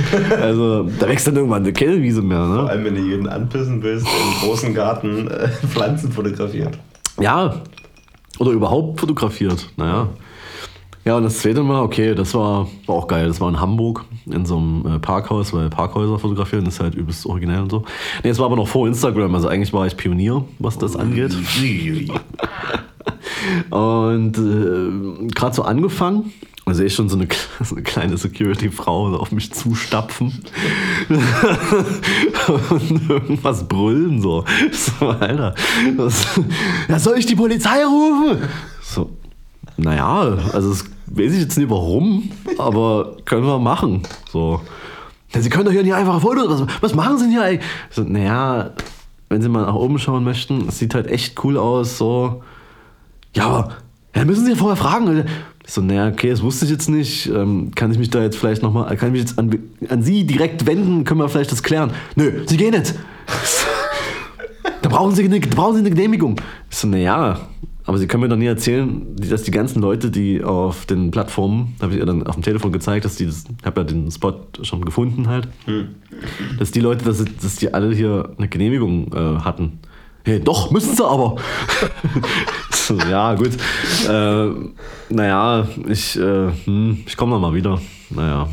[0.40, 2.46] Also da wächst dann irgendwann eine Kellwiese mehr.
[2.46, 2.60] Ne?
[2.60, 6.78] Vor allem, wenn du jeden anpissen willst, im großen Garten äh, Pflanzen fotografiert.
[7.20, 7.62] Ja.
[8.38, 9.68] Oder überhaupt fotografiert.
[9.76, 10.08] Naja.
[11.04, 13.26] Ja, und das zweite Mal, okay, das war, war auch geil.
[13.26, 17.26] Das war in Hamburg in so einem äh, Parkhaus, weil Parkhäuser fotografieren ist halt übelst
[17.26, 17.84] originell und so.
[18.22, 21.36] Nee, es war aber noch vor Instagram, also eigentlich war ich Pionier, was das angeht.
[23.70, 26.32] Und äh, gerade so angefangen,
[26.64, 27.26] da sehe ich schon so eine,
[27.60, 30.44] so eine kleine Security-Frau auf mich zustapfen
[32.70, 34.44] und irgendwas brüllen so.
[34.70, 35.54] So, Alter,
[35.96, 36.40] was,
[36.88, 38.48] ja, soll ich die Polizei rufen?
[38.80, 39.10] So,
[39.76, 44.02] naja, also das weiß ich jetzt nicht warum, aber können wir machen.
[44.30, 44.60] So.
[45.34, 47.68] Ja, Sie können doch hier nicht einfach Fotos, was, was machen Sie denn hier eigentlich?
[47.90, 48.70] So, naja,
[49.28, 52.42] wenn Sie mal nach oben schauen möchten, es sieht halt echt cool aus, so.
[53.34, 53.72] Ja, aber
[54.14, 55.24] ja, müssen Sie ja vorher fragen.
[55.64, 57.28] Ich so, naja, okay, das wusste ich jetzt nicht.
[57.28, 59.50] Ähm, kann ich mich da jetzt vielleicht nochmal, kann ich mich jetzt an,
[59.88, 61.04] an Sie direkt wenden?
[61.04, 61.92] Können wir vielleicht das klären?
[62.16, 62.94] Nö, Sie gehen nicht.
[64.82, 66.40] da brauchen Sie, eine, brauchen Sie eine Genehmigung.
[66.70, 67.48] Ich so, naja,
[67.84, 71.74] aber Sie können mir doch nie erzählen, dass die ganzen Leute, die auf den Plattformen,
[71.80, 74.10] habe ich ihr dann auf dem Telefon gezeigt, dass die das, ich habe ja den
[74.10, 75.88] Spot schon gefunden halt, hm.
[76.58, 79.80] dass die Leute, dass, dass die alle hier eine Genehmigung äh, hatten.
[80.24, 81.36] Hey, doch, müssen sie aber.
[82.70, 83.50] so, ja, gut.
[84.08, 84.50] Äh,
[85.08, 87.80] naja, ich, äh, hm, ich komme nochmal wieder.
[88.10, 88.48] Naja.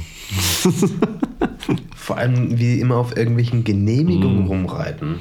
[1.95, 4.47] Vor allem, wie immer auf irgendwelchen Genehmigungen hm.
[4.47, 5.19] rumreiten.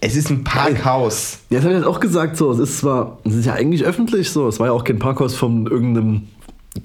[0.00, 1.40] Es ist ein Parkhaus.
[1.50, 2.36] Ja, das habe ich jetzt auch gesagt.
[2.36, 4.46] So, es ist zwar, es ist ja eigentlich öffentlich so.
[4.46, 6.28] Es war ja auch kein Parkhaus von irgendeinem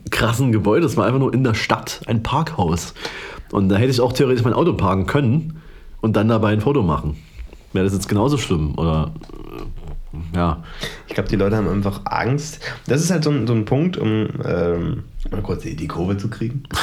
[0.09, 0.85] krassen Gebäude.
[0.85, 2.93] Es war einfach nur in der Stadt ein Parkhaus.
[3.51, 5.61] Und da hätte ich auch theoretisch mein Auto parken können
[5.99, 7.17] und dann dabei ein Foto machen.
[7.73, 8.75] Wäre das jetzt genauso schlimm?
[8.77, 9.11] Oder
[10.35, 10.63] ja.
[11.07, 12.59] Ich glaube, die Leute haben einfach Angst.
[12.87, 16.17] Das ist halt so ein, so ein Punkt, um ähm, mal kurz die, die Kurve
[16.17, 16.63] zu kriegen.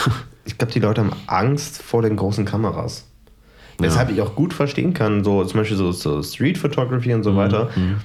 [0.44, 3.06] Ich glaube, die Leute haben Angst vor den großen Kameras.
[3.78, 4.14] Weshalb ja.
[4.14, 7.36] ich auch gut verstehen kann, so zum Beispiel so, so Street Photography und so mhm.
[7.36, 7.68] weiter.
[7.76, 7.96] Mhm.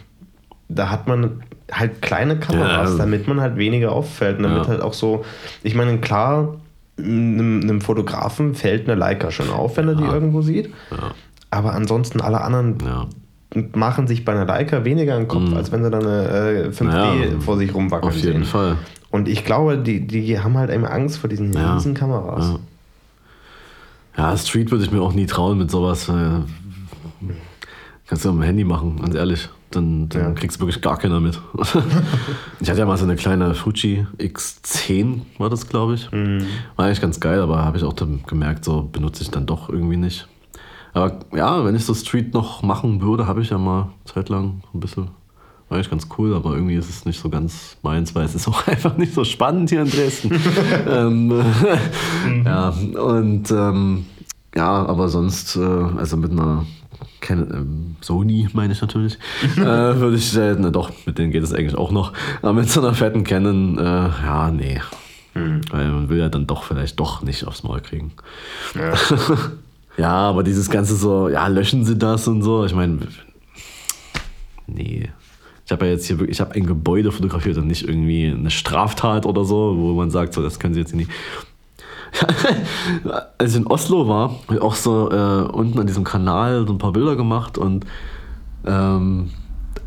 [0.67, 1.41] Da hat man
[1.71, 2.97] halt kleine Kameras, ja.
[2.97, 4.39] damit man halt weniger auffällt.
[4.39, 4.67] Und damit ja.
[4.67, 5.23] halt auch so,
[5.63, 6.57] ich meine, klar,
[6.97, 10.73] einem, einem, Fotografen fällt eine Leica schon auf, wenn er die irgendwo sieht.
[11.53, 13.07] Aber ansonsten alle anderen ja.
[13.75, 15.53] machen sich bei einer Leica weniger im Kopf, mhm.
[15.53, 18.45] als wenn sie dann eine äh, 5D ja, vor sich rumwackeln Auf jeden sehen.
[18.45, 18.77] Fall.
[19.11, 21.75] Und ich glaube, die, die haben halt immer Angst vor diesen ja.
[21.75, 22.57] riesen Kameras.
[24.17, 24.31] Ja.
[24.31, 24.37] ja.
[24.37, 26.11] Street würde ich mir auch nie trauen mit sowas.
[28.07, 29.49] Kannst du am Handy machen, ganz ehrlich.
[29.69, 30.31] Dann, dann ja.
[30.31, 31.39] kriegst du wirklich gar keiner mit.
[32.59, 36.11] ich hatte ja mal so eine kleine Fuji X10, war das, glaube ich.
[36.11, 36.45] Mhm.
[36.75, 39.69] War eigentlich ganz geil, aber habe ich auch dann gemerkt, so benutze ich dann doch
[39.69, 40.27] irgendwie nicht.
[40.93, 44.79] Aber ja, wenn ich so Street noch machen würde, habe ich ja mal zeitlang ein
[44.79, 45.09] bisschen,
[45.67, 48.47] war eigentlich ganz cool, aber irgendwie ist es nicht so ganz meins, weil es ist
[48.47, 50.31] auch einfach nicht so spannend hier in Dresden.
[50.87, 52.45] ähm, mhm.
[52.45, 54.05] Ja, und ähm,
[54.55, 56.65] ja, aber sonst, äh, also mit einer
[57.21, 59.17] Ken ähm, Sony meine ich natürlich,
[59.57, 62.69] äh, würde ich, äh, na doch, mit denen geht es eigentlich auch noch, aber mit
[62.69, 64.79] so einer fetten Canon, äh, ja, nee.
[65.33, 65.61] Mhm.
[65.71, 68.11] Weil man will ja dann doch vielleicht doch nicht aufs Maul kriegen.
[68.75, 68.93] Ja.
[69.97, 72.65] Ja, aber dieses ganze so, ja, löschen Sie das und so.
[72.65, 72.99] Ich meine,
[74.67, 75.09] nee.
[75.65, 78.49] Ich habe ja jetzt hier wirklich, ich habe ein Gebäude fotografiert und nicht irgendwie eine
[78.49, 81.09] Straftat oder so, wo man sagt, so, das können Sie jetzt nicht.
[83.37, 86.73] Als ich in Oslo war, habe ich auch so äh, unten an diesem Kanal so
[86.73, 87.85] ein paar Bilder gemacht und
[88.65, 89.29] ähm,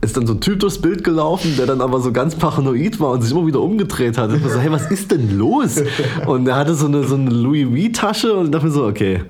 [0.01, 3.11] ist dann so ein Typ durchs Bild gelaufen, der dann aber so ganz paranoid war
[3.11, 4.33] und sich immer wieder umgedreht hat.
[4.33, 5.83] Ich war so, hey, was ist denn los?
[6.27, 9.23] Und er hatte so eine, so eine Louis V-Tasche und dachte mir so, okay,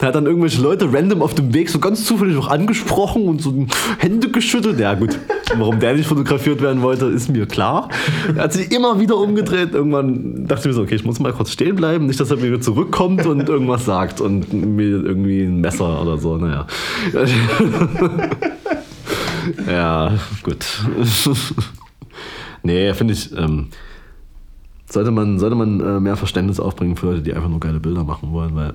[0.00, 3.40] der hat dann irgendwelche Leute random auf dem Weg so ganz zufällig noch angesprochen und
[3.40, 3.66] so
[3.98, 4.78] Hände geschüttelt.
[4.78, 5.18] Ja, gut,
[5.56, 7.88] warum der nicht fotografiert werden wollte, ist mir klar.
[8.34, 9.72] Er hat sich immer wieder umgedreht.
[9.72, 12.42] Irgendwann dachte ich mir so, okay, ich muss mal kurz stehen bleiben, nicht, dass er
[12.42, 16.36] wieder zurückkommt und irgendwas sagt und mir irgendwie ein Messer oder so.
[16.36, 16.66] Naja.
[19.66, 20.66] ja, gut.
[22.62, 23.32] nee, finde ich.
[23.34, 23.68] Ähm,
[24.90, 28.04] sollte man, sollte man äh, mehr Verständnis aufbringen für Leute, die einfach nur geile Bilder
[28.04, 28.74] machen wollen, weil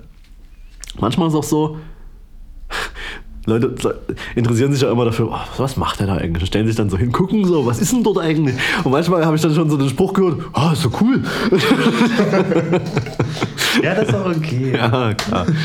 [1.00, 1.78] Manchmal ist es auch so,
[3.46, 3.76] Leute
[4.36, 6.48] interessieren sich ja immer dafür, oh, was macht der da eigentlich?
[6.48, 8.56] Stellen sich dann so hin, gucken so, was ist denn dort eigentlich?
[8.84, 11.24] Und manchmal habe ich dann schon so den Spruch gehört, oh, ist so cool.
[13.82, 14.74] ja, das ist auch okay.
[14.76, 15.48] Ja, klar.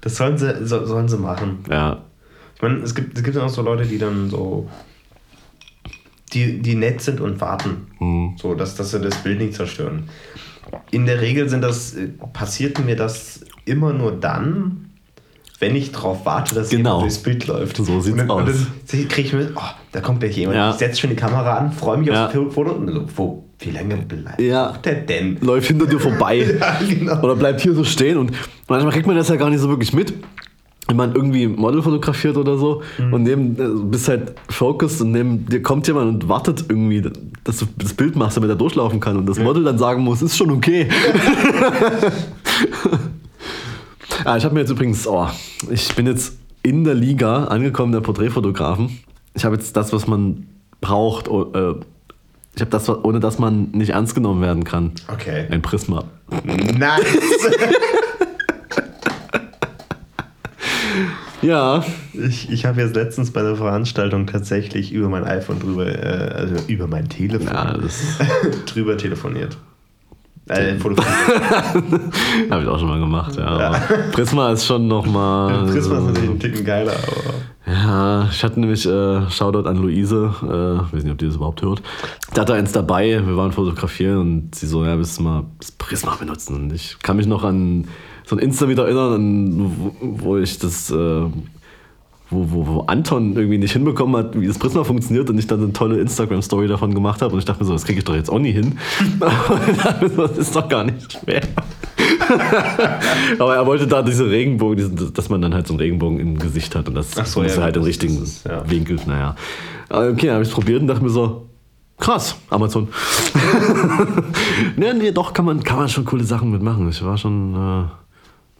[0.00, 1.64] Das sollen sie, sollen sie machen.
[1.70, 2.02] Ja.
[2.54, 4.68] Ich meine, es gibt, es gibt dann auch so Leute, die dann so,
[6.34, 7.86] die, die nett sind und warten.
[8.00, 8.34] Mhm.
[8.36, 10.10] So, dass, dass sie das Bild nicht zerstören.
[10.90, 11.96] In der Regel sind das,
[12.32, 14.88] passiert mir das immer nur dann,
[15.60, 16.90] wenn ich darauf warte, dass genau.
[16.90, 17.76] jemand durchs Bild läuft.
[17.76, 18.48] So sieht's und dann, aus.
[18.48, 19.60] Und dann kriege ich mit, oh,
[19.92, 20.56] da kommt gleich jemand.
[20.56, 20.70] Ja.
[20.70, 22.26] Ich setze schon die Kamera an, freue mich ja.
[22.26, 24.72] aufs Foto und so, wo, wie lange bleibt ja.
[24.84, 25.38] der denn?
[25.40, 26.36] Läuft hinter dir vorbei.
[26.60, 27.20] ja, genau.
[27.22, 28.32] Oder bleibt hier so stehen und
[28.68, 30.14] manchmal kriegt man das ja gar nicht so wirklich mit.
[30.88, 33.12] Wenn man irgendwie Model fotografiert oder so mhm.
[33.12, 37.02] und neben äh, bist halt focused und neben dir kommt jemand und wartet irgendwie,
[37.44, 40.22] dass du das Bild machst, damit er durchlaufen kann und das Model dann sagen muss,
[40.22, 40.88] ist schon okay.
[44.24, 45.28] Ah, ich habe mir jetzt übrigens, oh,
[45.70, 48.98] ich bin jetzt in der Liga angekommen der Porträtfotografen.
[49.34, 50.48] Ich habe jetzt das, was man
[50.80, 51.28] braucht.
[51.28, 51.74] Oh, äh,
[52.54, 54.92] ich habe das, ohne dass man nicht ernst genommen werden kann.
[55.12, 55.46] Okay.
[55.50, 56.04] Ein Prisma.
[56.44, 57.04] Nice.
[61.42, 61.84] ja.
[62.12, 66.56] Ich, ich habe jetzt letztens bei der Veranstaltung tatsächlich über mein iPhone drüber, äh, also
[66.66, 67.76] über mein Telefon ja,
[68.66, 69.56] drüber telefoniert.
[70.48, 70.78] Äh,
[72.50, 73.72] Habe ich auch schon mal gemacht, ja.
[73.72, 73.80] ja.
[74.12, 75.66] Prisma ist schon nochmal.
[75.70, 77.34] Prisma ist natürlich ein Ticken geiler, aber.
[77.70, 81.60] Ja, ich hatte nämlich äh, Shoutout an Luise, äh, weiß nicht, ob die das überhaupt
[81.60, 81.82] hört.
[82.32, 85.72] Da hatte eins dabei, wir waren fotografieren und sie so, ja, willst du mal das
[85.72, 86.56] Prisma benutzen?
[86.56, 87.86] Und ich kann mich noch an
[88.28, 91.30] so ein Insta wieder erinnern, wo, wo ich das, äh, wo,
[92.30, 95.72] wo, wo Anton irgendwie nicht hinbekommen hat, wie das Prisma funktioniert und ich dann eine
[95.72, 98.28] tolle Instagram-Story davon gemacht habe und ich dachte mir so, das kriege ich doch jetzt
[98.28, 98.76] auch nie hin.
[100.16, 101.40] das ist doch gar nicht schwer.
[103.38, 106.76] Aber er wollte da diese Regenbogen, dass man dann halt so einen Regenbogen im Gesicht
[106.76, 108.68] hat und das Ach so, ist ja, halt im richtigen ist ja.
[108.68, 108.98] Winkel.
[109.06, 109.36] Naja.
[109.88, 111.46] Aber Okay, dann habe ich es probiert und dachte mir so,
[111.96, 112.88] krass, Amazon.
[114.76, 116.86] nee, nee, doch, kann man, kann man schon coole Sachen mitmachen.
[116.90, 117.84] Ich war schon äh,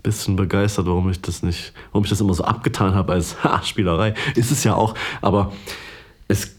[0.03, 3.63] bisschen begeistert, warum ich das nicht, warum ich das immer so abgetan habe als ha,
[3.63, 4.15] Spielerei.
[4.35, 5.53] Ist es ja auch, aber
[6.29, 6.55] es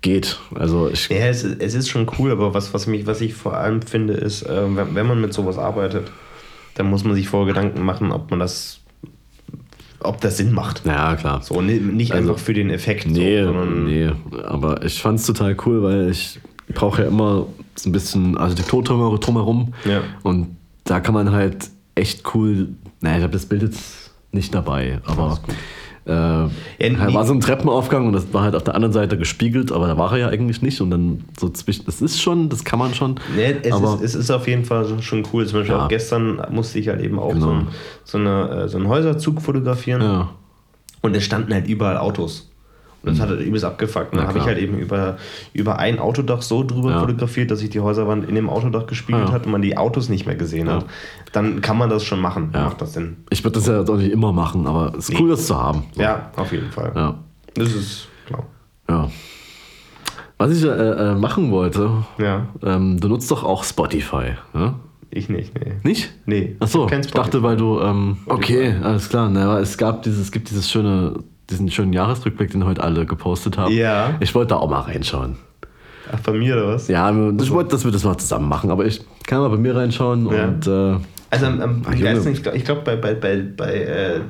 [0.00, 0.38] geht.
[0.54, 3.56] Also ich, Ja, es, es ist schon cool, aber was, was, mich, was ich vor
[3.56, 6.10] allem finde, ist, äh, wenn, wenn man mit sowas arbeitet,
[6.74, 8.78] dann muss man sich vorher Gedanken machen, ob man das,
[10.00, 10.86] ob das Sinn macht.
[10.86, 11.42] ja, klar.
[11.42, 13.06] So, ni- nicht Also, einfach für den Effekt.
[13.08, 14.10] Nee, so, nee,
[14.44, 16.38] aber ich fand es total cool, weil ich
[16.74, 19.74] brauche ja immer so ein bisschen Architektur drumher- drumherum.
[19.84, 20.02] Ja.
[20.22, 21.68] Und da kann man halt
[21.98, 22.68] echt cool,
[23.00, 25.38] naja, ich habe das Bild jetzt nicht dabei, aber
[26.06, 26.48] äh, Ja,
[26.80, 27.14] nee.
[27.14, 29.98] war so ein Treppenaufgang und das war halt auf der anderen Seite gespiegelt, aber da
[29.98, 32.94] war er ja eigentlich nicht und dann so zwischen, das ist schon, das kann man
[32.94, 33.20] schon.
[33.36, 35.46] Nee, es, aber ist, es ist auf jeden Fall schon cool.
[35.46, 35.84] Zum Beispiel Ja.
[35.84, 37.46] auch gestern musste ich halt eben auch Genau.
[37.46, 37.66] so, ein,
[38.04, 40.00] so, eine, äh, so einen Häuserzug fotografieren.
[40.02, 40.30] ja,
[41.02, 42.50] Und es standen halt überall Autos.
[43.02, 44.12] Und das hat halt übelst abgefuckt.
[44.12, 45.16] Und dann habe ich halt eben über,
[45.52, 47.00] über ein Autodach so drüber Ja.
[47.00, 49.32] fotografiert, dass sich die Häuserwand in dem Autodach gespiegelt Ja.
[49.34, 50.74] hat und man die Autos nicht mehr gesehen Ja.
[50.76, 50.86] hat.
[51.32, 52.50] Dann kann man das schon machen.
[52.52, 53.18] Macht das Sinn.
[53.30, 55.84] ich würde das ja doch nicht immer machen, aber es ist cool, das zu haben.
[55.92, 56.02] So.
[56.02, 56.92] Ja, auf jeden Fall.
[56.94, 57.14] ja.
[57.54, 58.44] Das ist klar.
[58.90, 59.08] Ja.
[60.38, 64.74] Was ich äh, äh, machen wollte, Ja, ähm, du nutzt doch auch Spotify, ne?
[65.10, 65.72] ich nicht, nee.
[65.82, 66.12] Nicht?
[66.26, 67.80] Nee, Achso, kein ich dachte, weil du.
[67.80, 69.28] Ähm, okay, alles klar.
[69.30, 71.14] Na, es gab dieses, es gibt dieses schöne,
[71.50, 73.72] diesen schönen Jahresrückblick, den heute alle gepostet haben.
[73.74, 74.14] Ja.
[74.20, 75.36] Ich wollte da auch mal reinschauen.
[76.12, 76.88] Ach, bei mir oder was?
[76.88, 79.76] Ja, ich wollte, dass wir das mal zusammen machen, aber ich kann mal bei mir
[79.76, 80.44] reinschauen Ja.
[80.46, 80.96] und äh,
[81.30, 82.04] Also am, am Ach, Junge.
[82.04, 84.20] geilsten, ich glaube, glaub, bei, bei, bei, bei äh,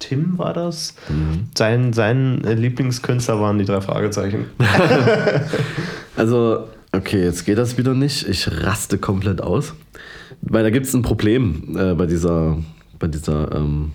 [0.00, 0.94] Tim war das.
[1.08, 1.46] Mhm.
[1.56, 4.46] Sein, sein äh, Lieblingskünstler waren die drei Fragezeichen.
[6.16, 8.26] Also, okay, jetzt geht das wieder nicht.
[8.28, 9.74] Ich raste komplett aus.
[10.40, 12.56] Weil da gibt es ein Problem äh, bei dieser,
[12.98, 13.92] bei dieser, ähm,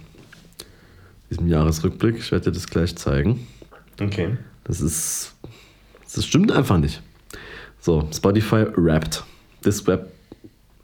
[1.34, 2.18] diesem Jahresrückblick.
[2.18, 3.48] Ich werde dir das gleich zeigen.
[4.02, 4.38] Okay.
[4.64, 5.34] Das ist,
[6.14, 7.02] das stimmt einfach nicht.
[7.80, 9.24] So, Spotify rappt.
[9.62, 10.12] This web,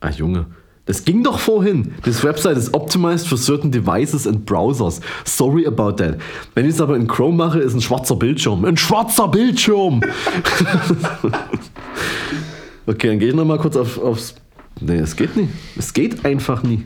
[0.02, 0.48] ah Junge,
[0.86, 1.94] das ging doch vorhin.
[2.04, 5.00] This website is optimized for certain devices and browsers.
[5.24, 6.18] Sorry about that.
[6.56, 8.66] Wenn ich es aber in Chrome mache, ist ein schwarzer Bildschirm.
[8.66, 10.02] Ein schwarzer Bildschirm!
[12.88, 14.36] okay, dann gehe ich nochmal kurz auf, aufs.
[14.82, 15.50] Nee, es geht nicht.
[15.78, 16.86] Es geht einfach nie.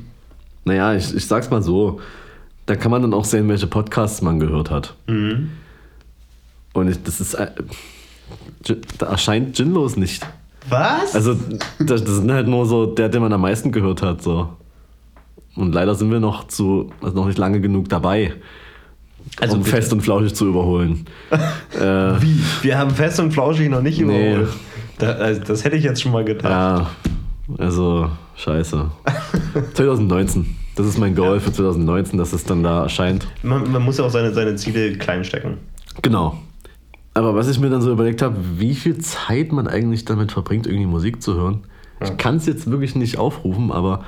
[0.65, 2.01] Naja, ich, ich sag's mal so.
[2.65, 4.95] Da kann man dann auch sehen, welche Podcasts man gehört hat.
[5.07, 7.33] Und ich, das ist.
[7.35, 7.51] äh,
[8.97, 10.25] Da erscheint Ginlos nicht.
[10.69, 11.13] Was?
[11.13, 11.35] Also,
[11.79, 14.21] das, das sind halt nur so der, den man am meisten gehört hat.
[14.21, 14.49] So.
[15.55, 18.33] Und leider sind wir noch zu, also noch nicht lange genug dabei,
[19.41, 19.75] Also um bitte.
[19.75, 21.05] fest und flauschig zu überholen.
[21.77, 21.81] äh,
[22.21, 22.39] Wie?
[22.61, 24.31] Wir haben fest und flauschig noch nicht Nee.
[24.35, 24.49] überholt.
[24.99, 26.49] Da, also das hätte ich jetzt schon mal gedacht.
[26.49, 26.89] ja,
[27.57, 28.89] also, scheiße.
[29.73, 30.55] 2019.
[30.75, 33.27] Das ist mein Goal für 2019, dass es dann da erscheint.
[33.43, 35.59] Man, man muss ja auch seine, seine Ziele klein stecken.
[36.01, 36.37] Genau.
[37.13, 40.65] Aber was ich mir dann so überlegt habe, wie viel Zeit man eigentlich damit verbringt,
[40.65, 41.63] irgendwie Musik zu hören.
[42.03, 44.03] Ich kann es jetzt wirklich nicht aufrufen, aber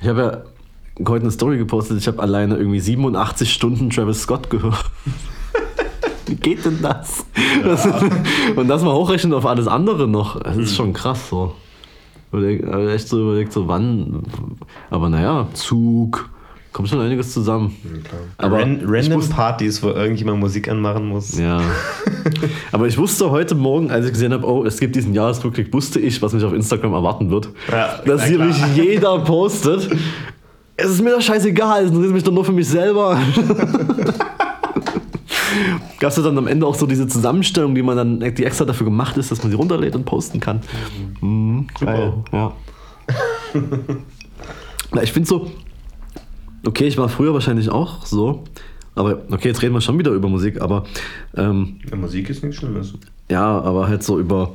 [0.00, 4.50] ich habe ja heute eine Story gepostet, ich habe alleine irgendwie 87 Stunden Travis Scott
[4.50, 4.84] gehört.
[6.26, 7.24] Wie geht denn das?
[7.64, 7.86] das?
[8.56, 11.54] Und das mal hochrechnen auf alles andere noch, das ist schon krass so.
[12.32, 14.22] Überleg, hab echt so überlegt, so wann.
[14.90, 16.30] Aber naja, Zug,
[16.72, 17.76] kommt schon einiges zusammen.
[18.38, 21.38] Aber Ran, ich random wusste- Partys, wo irgendjemand Musik anmachen muss.
[21.38, 21.60] ja.
[22.72, 26.00] Aber ich wusste heute Morgen, als ich gesehen habe, oh, es gibt diesen Jahresrückblick, wusste
[26.00, 27.50] ich, was mich auf Instagram erwarten wird.
[27.70, 29.90] Ja, dass hier mich jeder postet.
[30.76, 33.18] Es ist mir doch scheißegal, es interessiert mich doch nur für mich selber.
[36.00, 38.64] Gab es ja dann am Ende auch so diese Zusammenstellung, die man dann, die extra
[38.64, 40.60] dafür gemacht ist, dass man sie runterlädt und posten kann.
[41.20, 41.41] Mhm,
[41.80, 42.52] geil, ja.
[44.94, 45.50] Na, ich finde so,
[46.66, 48.44] okay, ich war früher wahrscheinlich auch so,
[48.94, 50.84] aber okay, jetzt reden wir schon wieder über Musik, aber
[51.36, 52.94] ähm, Ja, Musik ist nichts Schlimmes.
[53.30, 54.52] ja, aber halt so über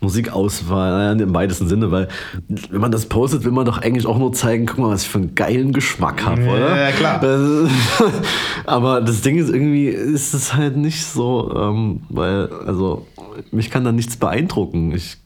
[0.00, 2.08] Musikauswahl, naja, im weitesten Sinne, weil
[2.48, 5.08] wenn man das postet, will man doch eigentlich auch nur zeigen, guck mal, was ich
[5.08, 6.78] für einen geilen Geschmack habe, Ja, oder?
[6.78, 7.20] ja, klar.
[8.66, 13.06] Aber das Ding ist irgendwie, ist es halt nicht so, ähm, weil, also,
[13.50, 14.92] mich kann da nichts beeindrucken.
[14.94, 15.16] Ich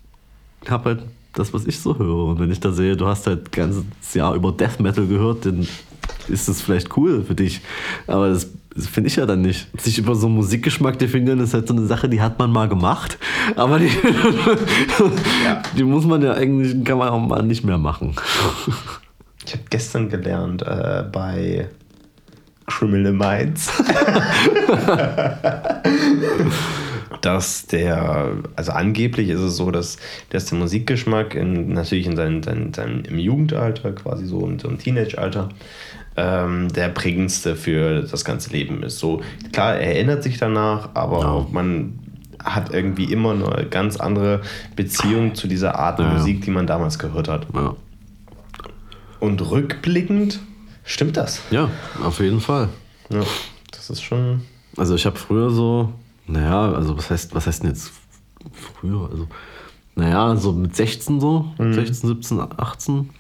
[0.69, 1.03] habe halt
[1.39, 2.27] das, was ich so höre.
[2.27, 3.85] Und wenn ich da sehe, du hast halt ganzes
[4.15, 5.67] Jahr über Death Metal gehört, dann
[6.29, 7.61] ist das vielleicht cool für dich.
[8.07, 9.67] Aber das Das finde ich ja dann nicht.
[9.81, 12.69] Sich über so einen Musikgeschmack definieren, ist halt so eine Sache, die hat man mal
[12.69, 13.19] gemacht.
[13.57, 13.91] Aber die,
[15.45, 15.63] ja.
[15.77, 18.15] die muss man ja eigentlich, kann man auch mal nicht mehr machen.
[19.45, 21.69] Ich habe gestern gelernt äh, bei
[22.67, 23.69] Criminal Minds,
[27.21, 29.99] dass der, also angeblich ist es so, dass,
[30.31, 34.69] dass der Musikgeschmack in, natürlich in seinem, seinem, seinem, im Jugendalter, quasi so in so
[34.69, 35.49] einem Teenage-Alter,
[36.17, 38.99] ähm, der prägendste für das ganze Leben ist.
[38.99, 41.47] So, klar, er erinnert sich danach, aber ja.
[41.53, 41.99] man
[42.43, 44.43] hat irgendwie immer eine ganz andere
[44.77, 46.15] Beziehung zu dieser Art der ja.
[46.15, 47.47] Musik, die man damals gehört hat.
[47.55, 47.75] Ja.
[49.21, 50.41] Und rückblickend
[50.85, 51.43] stimmt das.
[51.51, 51.71] Ja,
[52.03, 52.69] auf jeden Fall.
[53.11, 53.23] Ja,
[53.73, 54.43] das ist schon.
[54.77, 55.93] Also ich habe früher so,
[56.29, 57.93] naja, also was heißt, was heißt denn jetzt
[58.53, 59.09] früher?
[59.11, 59.27] Also,
[59.95, 61.73] naja, so mit 16 so, mhm.
[61.73, 63.11] 16, 17, 18,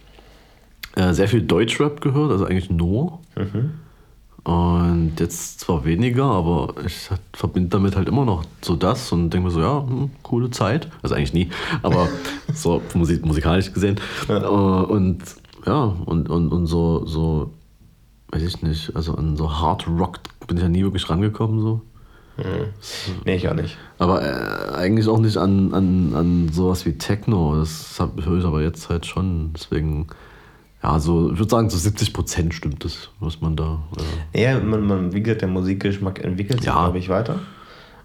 [0.95, 3.21] äh, sehr viel Deutschrap gehört, also eigentlich nur.
[3.37, 3.71] Mhm.
[4.45, 9.49] Und jetzt zwar weniger, aber ich verbinde damit halt immer noch so das und denke
[9.49, 10.89] mir so, ja, hm, coole Zeit.
[11.03, 11.51] Also eigentlich nie,
[11.83, 12.09] aber
[12.55, 13.97] so musik musikalisch gesehen.
[14.29, 14.43] Ja.
[14.43, 15.23] Äh, und
[15.67, 17.53] ja, und, und, und so, so,
[18.31, 21.83] weiß ich nicht, also an so Hard Rock bin ich ja nie wirklich rangekommen so.
[22.39, 23.23] Mhm.
[23.25, 23.77] Nee, ich auch nicht.
[23.99, 27.57] Aber äh, eigentlich auch nicht an, an, an sowas wie Techno.
[27.57, 29.53] Das höre ich aber jetzt halt schon.
[29.55, 30.07] Deswegen,
[30.83, 33.83] ja, so, ich würde sagen, so 70 Prozent stimmt das, was man da.
[34.33, 36.75] Äh ja, man, man, wie gesagt, der Musikgeschmack entwickelt sich, ja.
[36.75, 37.41] glaube ich, weiter.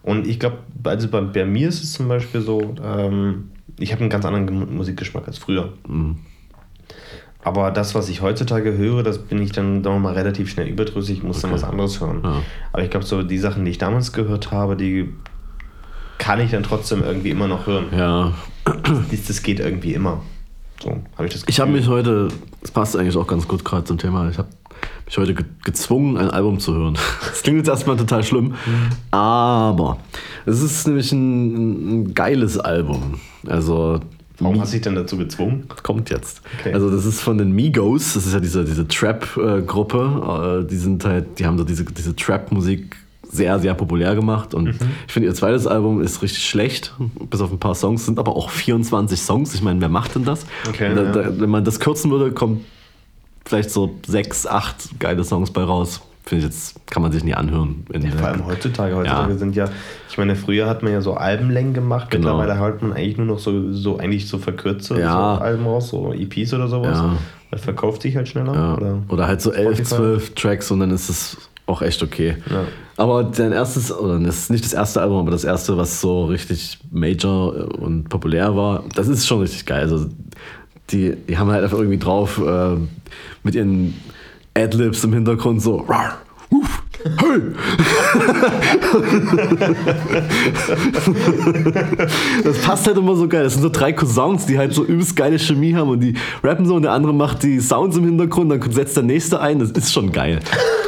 [0.01, 4.01] Und ich glaube, also bei, bei, mir ist es zum Beispiel so, ähm, ich habe
[4.01, 5.73] einen ganz anderen Musikgeschmack als früher.
[5.87, 6.17] Mhm.
[7.43, 11.23] Aber das, was ich heutzutage höre, das bin ich dann noch mal relativ schnell überdrüssig,
[11.23, 11.47] muss okay.
[11.47, 12.21] dann was anderes hören.
[12.23, 12.41] Ja.
[12.71, 15.13] Aber ich glaube, so die Sachen, die ich damals gehört habe, die
[16.17, 17.87] kann ich dann trotzdem irgendwie immer noch hören.
[17.95, 18.33] Ja.
[19.11, 20.21] Das, das geht irgendwie immer.
[20.81, 21.49] So habe ich das Gefühl.
[21.49, 22.29] Ich habe mich heute,
[22.61, 24.47] das passt eigentlich auch ganz gut gerade zum Thema, ich habe
[25.05, 26.97] mich heute ge gezwungen, ein Album zu hören.
[27.19, 28.53] Das klingt jetzt erstmal total schlimm,
[29.11, 29.97] aber
[30.45, 33.19] es ist nämlich ein, ein geiles Album.
[33.47, 33.99] Also
[34.39, 35.67] Warum hast du dich denn dazu gezwungen?
[35.83, 36.41] Kommt jetzt.
[36.59, 36.73] Okay.
[36.73, 40.63] Also das ist von den Migos, das ist ja diese, diese Trap-Gruppe.
[40.63, 42.95] Äh, die sind halt, die haben so diese, diese Trap-Musik
[43.29, 44.53] sehr, sehr populär gemacht.
[44.53, 44.91] Und mhm.
[45.07, 46.93] ich finde, ihr zweites Album ist richtig schlecht,
[47.29, 49.53] bis auf ein paar Songs, sind aber auch 24 Songs.
[49.53, 50.45] Ich meine, wer macht denn das?
[50.67, 52.61] Okay, da, da, wenn man das kürzen würde, kommt
[53.45, 57.33] vielleicht so sechs, acht geile Songs bei raus finde ich jetzt, kann man sich nie
[57.33, 57.85] anhören.
[57.93, 58.95] Ja, vor allem heutzutage.
[58.95, 59.37] Heutzutage ja.
[59.37, 59.69] sind ja,
[60.09, 62.37] ich meine, früher hat man ja so Albenlängen gemacht, genau.
[62.37, 65.35] mittlerweile hält man eigentlich nur noch so, so eigentlich so verkürzte ja.
[65.37, 66.97] so Alben raus, so EPs oder sowas.
[66.97, 67.17] Ja.
[67.51, 68.77] Das verkauft sich halt schneller.
[68.77, 72.37] Oder, oder halt so elf, zwölf Tracks und dann ist es auch echt okay.
[72.97, 76.25] Aber dein erstes, oder das ist nicht das erste Album, aber das erste, was so
[76.25, 79.81] richtig major und populär war, das ist schon richtig geil.
[79.81, 80.07] Also
[80.89, 82.75] die, die haben halt einfach irgendwie drauf äh,
[83.43, 83.93] mit ihren
[84.55, 85.77] Adlibs im Hintergrund so.
[85.77, 86.17] Rar,
[86.49, 87.41] uff, hey.
[92.43, 93.43] das passt halt immer so geil.
[93.43, 96.65] Das sind so drei Cousins, die halt so übelst geile Chemie haben und die rappen
[96.65, 99.59] so und der andere macht die Sounds im Hintergrund, dann setzt der nächste ein.
[99.59, 100.39] Das ist schon geil.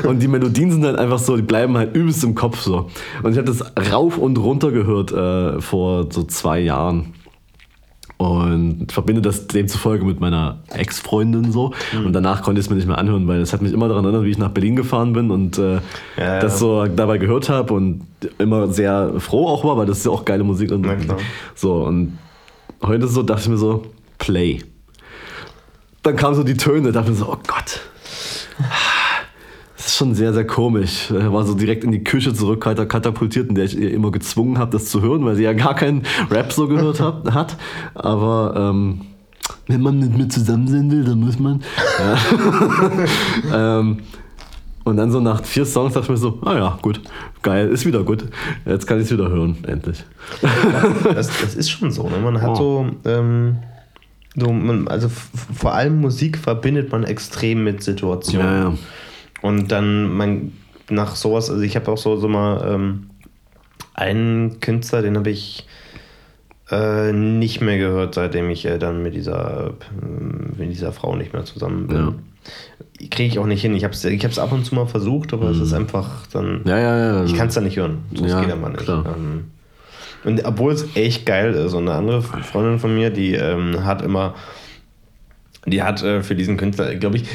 [0.03, 2.89] Und die Melodien sind halt einfach so, die bleiben halt übelst im Kopf so.
[3.23, 7.13] Und ich habe das rauf und runter gehört äh, vor so zwei Jahren
[8.17, 11.73] und verbinde das demzufolge mit meiner Ex-Freundin so.
[11.93, 12.05] Mhm.
[12.05, 14.05] Und danach konnte ich es mir nicht mehr anhören, weil es hat mich immer daran
[14.05, 15.79] erinnert, wie ich nach Berlin gefahren bin und äh,
[16.17, 18.05] ja, das so dabei gehört habe und
[18.37, 20.71] immer sehr froh auch war, weil das ist ja auch geile Musik.
[20.71, 20.87] Und,
[21.55, 22.17] so, und
[22.81, 23.85] heute so dachte ich mir so,
[24.17, 24.61] Play.
[26.03, 27.81] Dann kamen so die Töne, dachte ich mir so, oh Gott.
[29.95, 31.09] Ist schon sehr, sehr komisch.
[31.09, 34.57] Er war so direkt in die Küche zurück katapultiert, in der ich ihr immer gezwungen
[34.57, 37.23] habe, das zu hören, weil sie ja gar keinen Rap so gehört hat.
[37.33, 37.55] hat.
[37.93, 39.05] Aber ähm,
[39.67, 41.63] wenn man mit mir zusammen sein will, dann muss man.
[43.53, 43.79] Ja.
[43.79, 43.99] ähm,
[44.83, 46.99] und dann so nach vier Songs dachte ich mir so, ah ja, gut,
[47.41, 48.25] geil, ist wieder gut.
[48.65, 50.03] Jetzt kann ich es wieder hören, endlich.
[50.41, 52.09] Das, das, ist schon so.
[52.09, 52.17] Ne?
[52.21, 52.55] Man hat oh.
[52.55, 53.59] so, ähm,
[54.35, 58.45] so man, also vor allem Musik verbindet man extrem mit Situationen.
[58.45, 58.73] Ja, ja.
[59.45, 60.53] Und dann man
[60.89, 63.11] nach sowas, also ich habe auch so, so mal ähm,
[63.93, 65.67] einen Künstler, den habe ich
[66.71, 69.67] äh, nicht mehr gehört, seitdem ich äh, dann mit dieser,
[70.01, 70.05] äh,
[70.57, 71.97] mit dieser Frau nicht mehr zusammen bin.
[71.97, 73.07] Ja.
[73.11, 73.75] Kriege ich auch nicht hin.
[73.75, 75.51] Ich habe es ich ab und zu mal versucht, aber mhm.
[75.51, 75.77] es ist mhm.
[75.77, 76.61] einfach dann.
[76.65, 77.23] Ja, ja, ja.
[77.25, 77.99] Ich kann es dann nicht hören.
[78.15, 78.89] So ja, geht aber nicht.
[78.89, 79.51] Ähm,
[80.23, 81.73] und obwohl es echt geil ist.
[81.73, 84.33] Und eine andere Freundin von mir, die ähm, hat immer,
[85.67, 87.25] die hat äh, für diesen Künstler, glaube ich,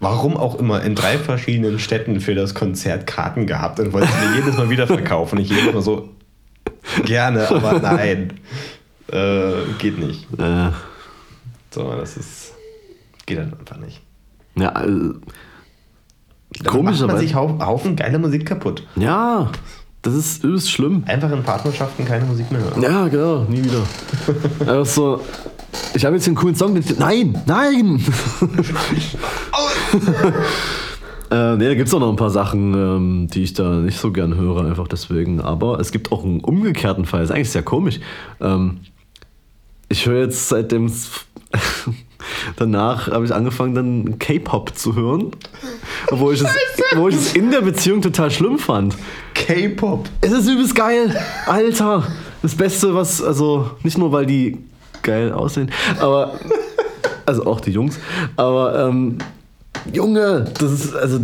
[0.00, 4.36] warum auch immer, in drei verschiedenen Städten für das Konzert Karten gehabt und wollte mir
[4.36, 5.38] jedes Mal wieder verkaufen.
[5.38, 6.08] Ich jedes Mal so,
[7.04, 8.34] gerne, aber nein.
[9.10, 10.26] Äh, geht nicht.
[10.38, 10.70] Äh.
[11.70, 12.52] So, das ist.
[13.26, 14.00] Geht dann einfach nicht.
[14.56, 15.14] Ja, also,
[16.62, 18.86] Da macht man sich Haufen, Haufen geile Musik kaputt.
[18.96, 19.50] Ja,
[20.02, 21.04] das ist übelst schlimm.
[21.06, 22.82] Einfach in Partnerschaften keine Musik mehr hören.
[22.82, 23.82] Ja, genau, nie wieder.
[24.60, 25.20] Einfach so,
[25.94, 26.74] ich habe jetzt einen coolen Song.
[26.74, 28.00] Den nein, nein!
[31.30, 33.98] äh, nee, da gibt es auch noch ein paar Sachen, ähm, die ich da nicht
[33.98, 35.40] so gern höre, einfach deswegen.
[35.40, 37.20] Aber es gibt auch einen umgekehrten Fall.
[37.20, 38.00] Das ist eigentlich sehr komisch.
[38.40, 38.80] Ähm,
[39.88, 40.92] ich höre jetzt seitdem
[42.56, 45.30] danach habe ich angefangen dann K-Pop zu hören,
[46.10, 46.50] obwohl ich, es,
[46.94, 48.96] wo ich es in der Beziehung total schlimm fand.
[49.34, 50.08] K-Pop.
[50.20, 52.06] Es ist übelst geil, Alter.
[52.42, 54.58] Das Beste, was also nicht nur weil die
[55.08, 56.38] geil aussehen, aber
[57.26, 57.98] also auch die Jungs,
[58.36, 59.18] aber ähm,
[59.92, 61.20] Junge, das ist also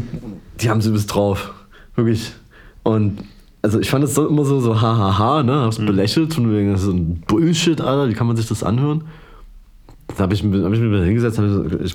[0.60, 1.52] die haben es übelst drauf,
[1.96, 2.32] wirklich.
[2.82, 3.18] Und
[3.62, 5.52] also ich fand es immer so, so hahaha, ne?
[5.52, 5.86] Hab's mhm.
[5.86, 9.04] belächelt, von wegen, so ein Bullshit, Alter, wie kann man sich das anhören?
[10.16, 11.94] Da habe ich, hab ich mich mal hingesetzt und ich,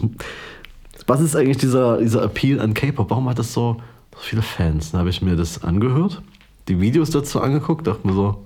[1.07, 3.09] was ist eigentlich dieser, dieser Appeal an K-Pop?
[3.09, 3.77] Warum hat das so,
[4.13, 4.91] so viele Fans?
[4.91, 6.21] Dann habe ich mir das angehört,
[6.67, 8.43] die Videos dazu angeguckt, dachte mir so,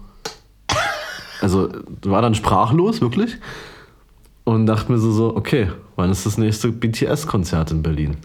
[1.43, 1.69] also
[2.03, 3.37] war dann sprachlos, wirklich.
[4.45, 8.17] Und dachte mir so, so okay, wann ist das nächste BTS-Konzert in Berlin?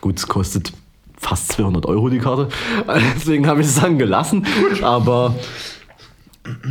[0.00, 0.72] Gut, es kostet
[1.16, 2.48] fast 200 Euro die Karte,
[3.16, 4.46] deswegen habe ich es dann gelassen.
[4.82, 5.34] Aber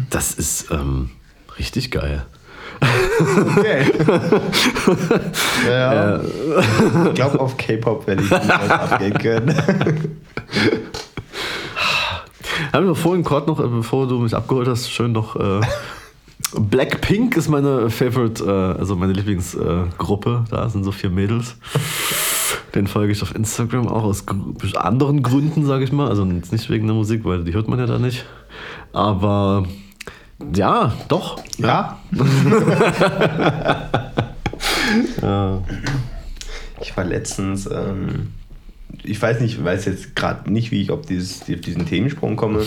[0.09, 1.09] das ist ähm,
[1.57, 2.25] richtig geil.
[3.57, 3.91] Okay.
[5.67, 6.19] ja.
[7.07, 10.19] Ich glaube, auf K-Pop werde ich nicht abgehen können.
[12.73, 15.35] Haben wir vorhin gerade noch, äh, bevor du mich abgeholt hast, schön noch.
[15.35, 15.61] Äh,
[16.59, 20.45] Blackpink ist meine Favorite, äh, also meine Lieblingsgruppe.
[20.47, 21.55] Äh, da sind so vier Mädels.
[22.73, 24.25] Den folge ich auf Instagram auch aus
[24.75, 26.09] anderen Gründen, sage ich mal.
[26.09, 28.25] Also nicht wegen der Musik, weil die hört man ja da nicht.
[28.91, 29.67] Aber
[30.55, 31.39] ja, doch.
[31.59, 31.99] Ja.
[35.21, 35.61] ja.
[36.81, 38.33] Ich war letztens, ähm,
[39.03, 42.63] ich weiß nicht, weiß jetzt gerade nicht, wie ich auf, dieses, auf diesen Themensprung komme.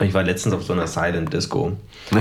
[0.00, 1.76] Ich war letztens auf so einer Silent Disco.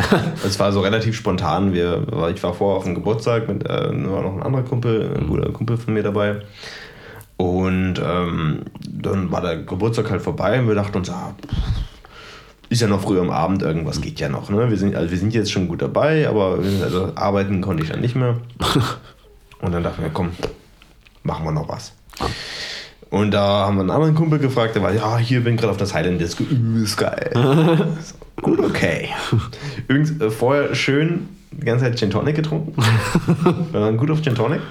[0.46, 1.74] Es war so relativ spontan.
[1.74, 5.28] Wir, ich war vorher auf einem Geburtstag mit äh, war noch ein anderer Kumpel, ein
[5.28, 6.42] guter Kumpel von mir dabei.
[7.38, 11.34] Und ähm, dann war der Geburtstag halt vorbei und wir dachten uns, ah,
[12.70, 14.50] ist ja noch früh am Abend, irgendwas geht ja noch.
[14.50, 14.70] Ne?
[14.70, 18.00] Wir, sind, also wir sind jetzt schon gut dabei, aber also arbeiten konnte ich dann
[18.00, 18.38] nicht mehr.
[19.60, 20.32] Und dann dachten wir, komm,
[21.24, 21.94] machen wir noch was.
[23.12, 25.72] Und da haben wir einen anderen Kumpel gefragt, der war, ja, hier bin ich gerade
[25.72, 27.30] auf der Silent Disco, übelst geil.
[27.34, 29.10] so, gut, okay.
[29.88, 32.74] Übrigens, äh, vorher schön die ganze Zeit Gin Tonic getrunken.
[33.72, 34.62] wir waren gut auf Gin Tonic.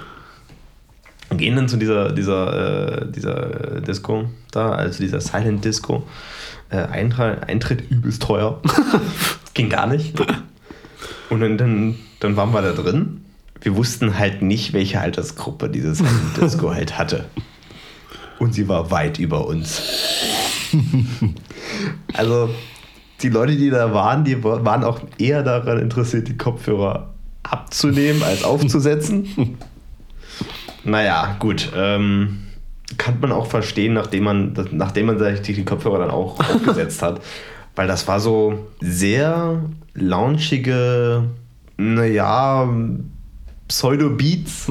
[1.29, 6.07] Und gehen dann zu dieser, dieser, äh, dieser Disco da, also dieser Silent Disco.
[6.71, 8.59] Äh, Eintritt, Eintritt übelst teuer.
[9.55, 10.19] Ging gar nicht.
[11.29, 13.23] Und dann, dann, dann waren wir da drin.
[13.61, 16.03] Wir wussten halt nicht, welche Altersgruppe dieses
[16.41, 17.27] Disco halt hatte.
[18.41, 19.83] Und sie war weit über uns.
[22.15, 22.49] also
[23.23, 27.13] die Leute, die da waren, die waren auch eher daran interessiert, die Kopfhörer
[27.43, 29.59] abzunehmen als aufzusetzen.
[30.85, 31.71] naja, gut.
[31.77, 32.47] Ähm,
[32.97, 37.21] kann man auch verstehen, nachdem man, nachdem man sich die Kopfhörer dann auch aufgesetzt hat.
[37.77, 39.63] Weil das war so sehr
[39.93, 41.25] launchige,
[41.77, 42.69] naja,
[43.71, 44.69] Pseudo-Beats.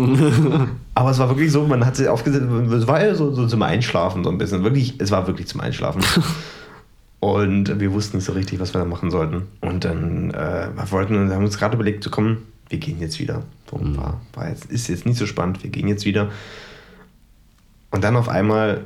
[0.93, 3.61] Aber es war wirklich so, man hat sich aufgesetzt, es war ja so, so zum
[3.61, 4.63] Einschlafen so ein bisschen.
[4.63, 6.03] Wirklich, es war wirklich zum Einschlafen.
[7.21, 9.43] Und wir wussten nicht so richtig, was wir da machen sollten.
[9.61, 13.43] Und dann äh, wir wollten, haben uns gerade überlegt, zu kommen, wir gehen jetzt wieder.
[13.71, 13.97] So, mhm.
[13.97, 16.29] war, war jetzt, ist jetzt nicht so spannend, wir gehen jetzt wieder.
[17.91, 18.81] Und dann auf einmal,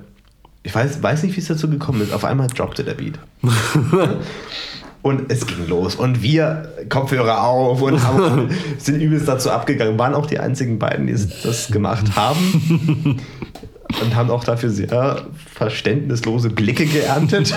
[0.61, 3.17] ich weiß, weiß nicht, wie es dazu gekommen ist, auf einmal droppte der Beat.
[5.03, 5.95] und es ging los.
[5.95, 8.49] Und wir Kopfhörer auf und haben,
[8.79, 9.99] sind übelst dazu abgegangen.
[9.99, 13.19] Waren auch die einzigen beiden, die das gemacht haben.
[14.01, 15.21] Und haben auch dafür sehr
[15.53, 17.53] verständnislose Blicke geerntet.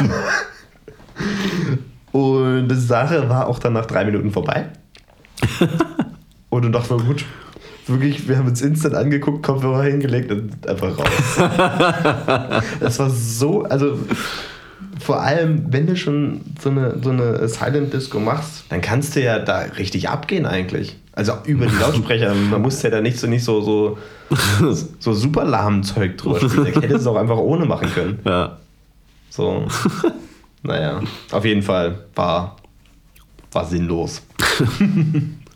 [2.13, 4.67] Und die Sache war auch dann nach drei Minuten vorbei.
[6.51, 7.25] Und dann dachten wir, gut,
[7.87, 12.63] wirklich, wir haben uns instant angeguckt, Kopfhörer hingelegt und einfach raus.
[12.81, 13.99] das war so, also
[14.99, 19.23] vor allem, wenn du schon so eine, so eine Silent Disco machst, dann kannst du
[19.23, 20.97] ja da richtig abgehen eigentlich.
[21.13, 22.35] Also über die Lautsprecher.
[22.51, 23.99] Man muss ja da nicht so, nicht so, so,
[24.99, 26.65] so super lahm Zeug drüber spielen.
[26.65, 28.19] Der hätte es auch einfach ohne machen können.
[28.25, 28.59] Ja.
[29.31, 29.67] So.
[30.63, 32.57] Naja, auf jeden Fall war,
[33.53, 34.23] war sinnlos.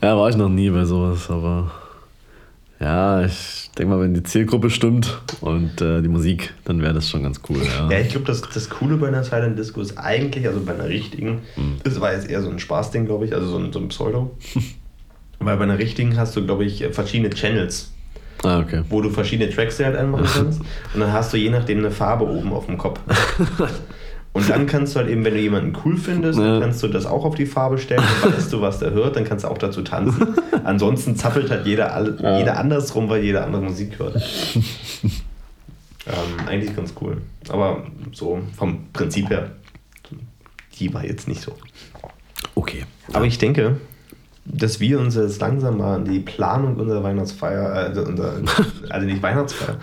[0.00, 1.72] Ja, war ich noch nie bei sowas, aber
[2.80, 7.10] ja, ich denke mal, wenn die Zielgruppe stimmt und äh, die Musik, dann wäre das
[7.10, 7.58] schon ganz cool.
[7.64, 10.74] Ja, ja ich glaube, das, das Coole bei einer Silent Disco ist eigentlich, also bei
[10.74, 11.78] einer richtigen, mhm.
[11.82, 14.36] das war jetzt eher so ein Spaßding, glaube ich, also so ein, so ein Pseudo.
[15.40, 17.92] Weil bei einer richtigen hast du, glaube ich, verschiedene Channels.
[18.44, 18.82] Ah, okay.
[18.88, 20.60] wo du verschiedene Tracks halt einmachen kannst.
[20.94, 23.00] Und dann hast du je nachdem eine Farbe oben auf dem Kopf.
[24.38, 26.60] Und dann kannst du halt eben, wenn du jemanden cool findest, Ja.
[26.60, 28.02] kannst du das auch auf die Farbe stellen.
[28.22, 30.34] Dann weißt du, was der hört, dann kannst du auch dazu tanzen.
[30.64, 32.38] Ansonsten zappelt halt jeder, all- Ja.
[32.38, 34.16] jeder andersrum, weil jeder andere Musik hört.
[36.06, 37.18] ähm, eigentlich ganz cool.
[37.48, 37.82] Aber
[38.12, 39.50] so vom Prinzip her,
[40.78, 41.52] die war jetzt nicht so.
[42.54, 42.84] Okay.
[43.12, 43.76] Aber ich denke,
[44.44, 48.34] dass wir uns jetzt langsam mal an die Planung unserer Weihnachtsfeier, also, unser,
[48.88, 49.76] also nicht Weihnachtsfeier,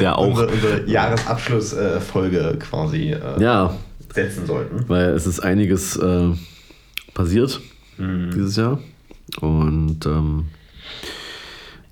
[0.00, 0.26] Der auch.
[0.28, 3.74] unsere, unsere Jahresabschlussfolge quasi äh, Ja,
[4.12, 4.84] setzen sollten.
[4.88, 6.28] weil es ist einiges äh,
[7.14, 7.60] passiert
[7.98, 8.78] dieses Jahr.
[9.40, 10.44] Und ähm,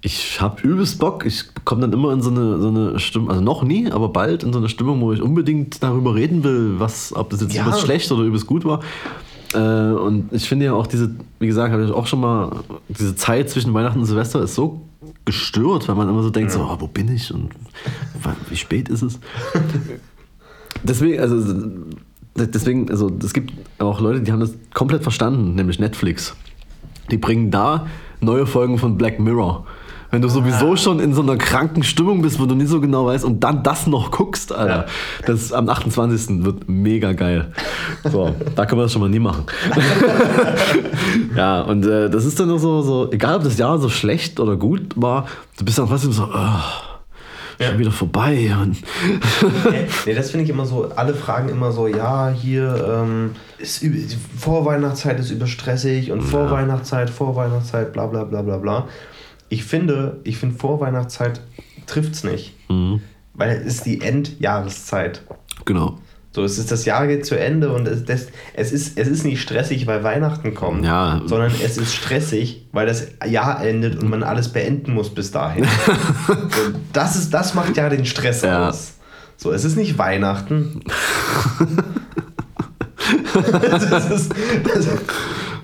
[0.02, 1.26] ich habe übelst Bock.
[1.26, 4.44] Ich komme dann immer in so eine, so eine Stimmung, also noch nie, aber bald
[4.44, 7.62] in so eine Stimmung, wo ich unbedingt darüber reden will, was, ob das jetzt Ja.
[7.62, 8.80] übelst schlecht oder übelst gut war.
[9.56, 13.16] Äh, und ich finde ja auch diese, wie gesagt, habe ich auch schon mal, diese
[13.16, 14.82] Zeit zwischen Weihnachten und Silvester ist so
[15.24, 17.50] gestört, weil man immer so denkt, so, oh, wo bin ich und
[18.50, 19.18] wie spät ist es?
[20.82, 21.42] Deswegen, also
[22.36, 26.36] deswegen, also es gibt auch Leute, die haben das komplett verstanden, nämlich Netflix.
[27.10, 27.86] Die bringen da
[28.20, 29.66] neue Folgen von Black Mirror.
[30.10, 33.06] Wenn du sowieso schon in so einer kranken Stimmung bist, wo du nicht so genau
[33.06, 34.86] weißt und dann das noch guckst, Alter.
[34.86, 35.26] Ja.
[35.26, 36.44] Das am 28.
[36.44, 37.52] wird mega geil.
[38.04, 39.44] So, da können wir das schon mal nie machen.
[41.36, 44.38] ja, und äh, das ist dann nur so, so, egal ob das Jahr so schlecht
[44.40, 45.26] oder gut war,
[45.58, 48.54] du bist dann trotzdem so, oh, schon wieder vorbei.
[48.60, 48.76] Und
[50.06, 53.84] nee, das finde ich immer so, alle fragen immer so, ja, hier ähm, ist
[54.38, 58.88] Vorweihnachtszeit ist überstressig und Vorweihnachtszeit, Vorweihnachtszeit, bla bla bla bla bla.
[59.48, 61.40] Ich finde, ich finde Vorweihnachtszeit
[61.86, 62.54] trifft's nicht.
[63.34, 65.22] Weil es ist die Endjahreszeit.
[65.64, 65.98] genau.
[66.32, 69.24] So, es ist das Jahr geht zu Ende und es, das, es, ist, es ist
[69.24, 71.22] nicht stressig, weil Weihnachten kommt, Ja.
[71.24, 75.64] sondern es ist stressig, weil das Jahr endet und man alles beenden muss bis dahin.
[76.26, 76.34] so,
[76.92, 78.68] das, ist, das macht ja den Stress Ja.
[78.68, 78.96] aus.
[79.38, 80.80] So, es ist nicht Weihnachten.
[83.52, 84.34] das ist,
[84.64, 84.88] das,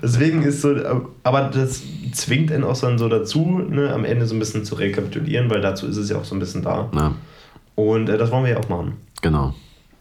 [0.03, 0.75] deswegen ist so,
[1.23, 1.81] aber das
[2.11, 5.61] zwingt einen auch dann so dazu, ne, am Ende so ein bisschen zu rekapitulieren, weil
[5.61, 6.91] dazu ist es ja auch so ein bisschen da.
[6.93, 7.13] Ja,
[7.75, 8.93] Und äh, das wollen wir ja auch machen.
[9.21, 9.53] genau.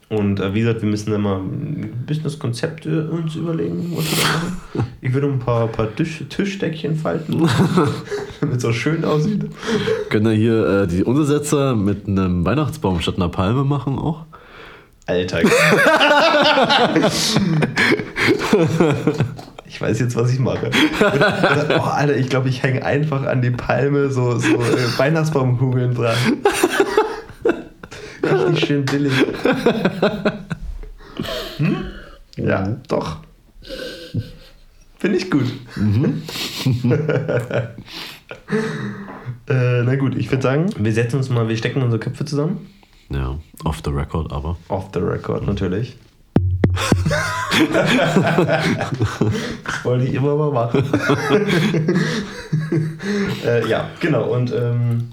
[0.08, 4.04] Und äh, wie gesagt, wir müssen mal ein bisschen das Konzept äh, uns überlegen, was
[4.10, 4.58] wir da machen.
[5.00, 7.48] Ich würde ein paar, paar Tisch, Tischdeckchen falten,
[8.40, 9.46] damit es so schön aussieht.
[10.10, 14.26] Können wir hier äh, die Untersetzer mit einem Weihnachtsbaum statt einer Palme machen auch?
[15.06, 15.40] Alter.
[19.72, 20.70] Ich weiß jetzt, was ich mache.
[21.00, 25.94] Oder, oh, Alter, ich glaube, ich hänge einfach an die Palme so, so äh, Weihnachtsbaumkugeln
[25.94, 26.14] dran.
[28.22, 29.14] Richtig schön billig.
[31.56, 31.86] Hm?
[32.36, 33.20] Ja, doch.
[34.98, 35.46] Finde ich gut.
[39.48, 42.68] äh, na gut, ich würde sagen, wir setzen uns mal, wir stecken unsere Köpfe zusammen.
[43.08, 44.58] Ja, off the record aber.
[44.68, 45.96] Off the record natürlich.
[47.72, 49.34] Das
[49.84, 50.84] wollte ich immer mal machen.
[53.44, 54.24] äh, ja, genau.
[54.24, 55.10] Und ähm,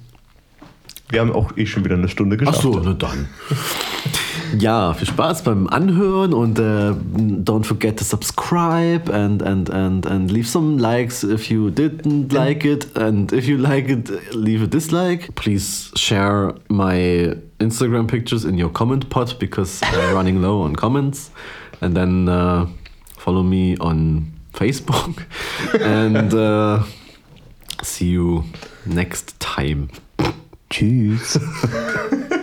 [1.10, 2.62] wir haben auch eh schon wieder eine Stunde Ach geschafft.
[2.62, 3.28] so, na dann.
[4.57, 6.93] Ja, viel Spaß beim Anhören und äh,
[7.43, 12.65] don't forget to subscribe and, and, and, and leave some likes if you didn't like
[12.65, 15.33] it and if you like it, leave a dislike.
[15.35, 21.31] Please share my Instagram pictures in your comment pod because I'm running low on comments
[21.81, 22.67] and then uh,
[23.17, 25.25] follow me on Facebook
[25.81, 26.83] and uh,
[27.83, 28.45] see you
[28.85, 29.89] next time.
[30.69, 31.37] Tschüss.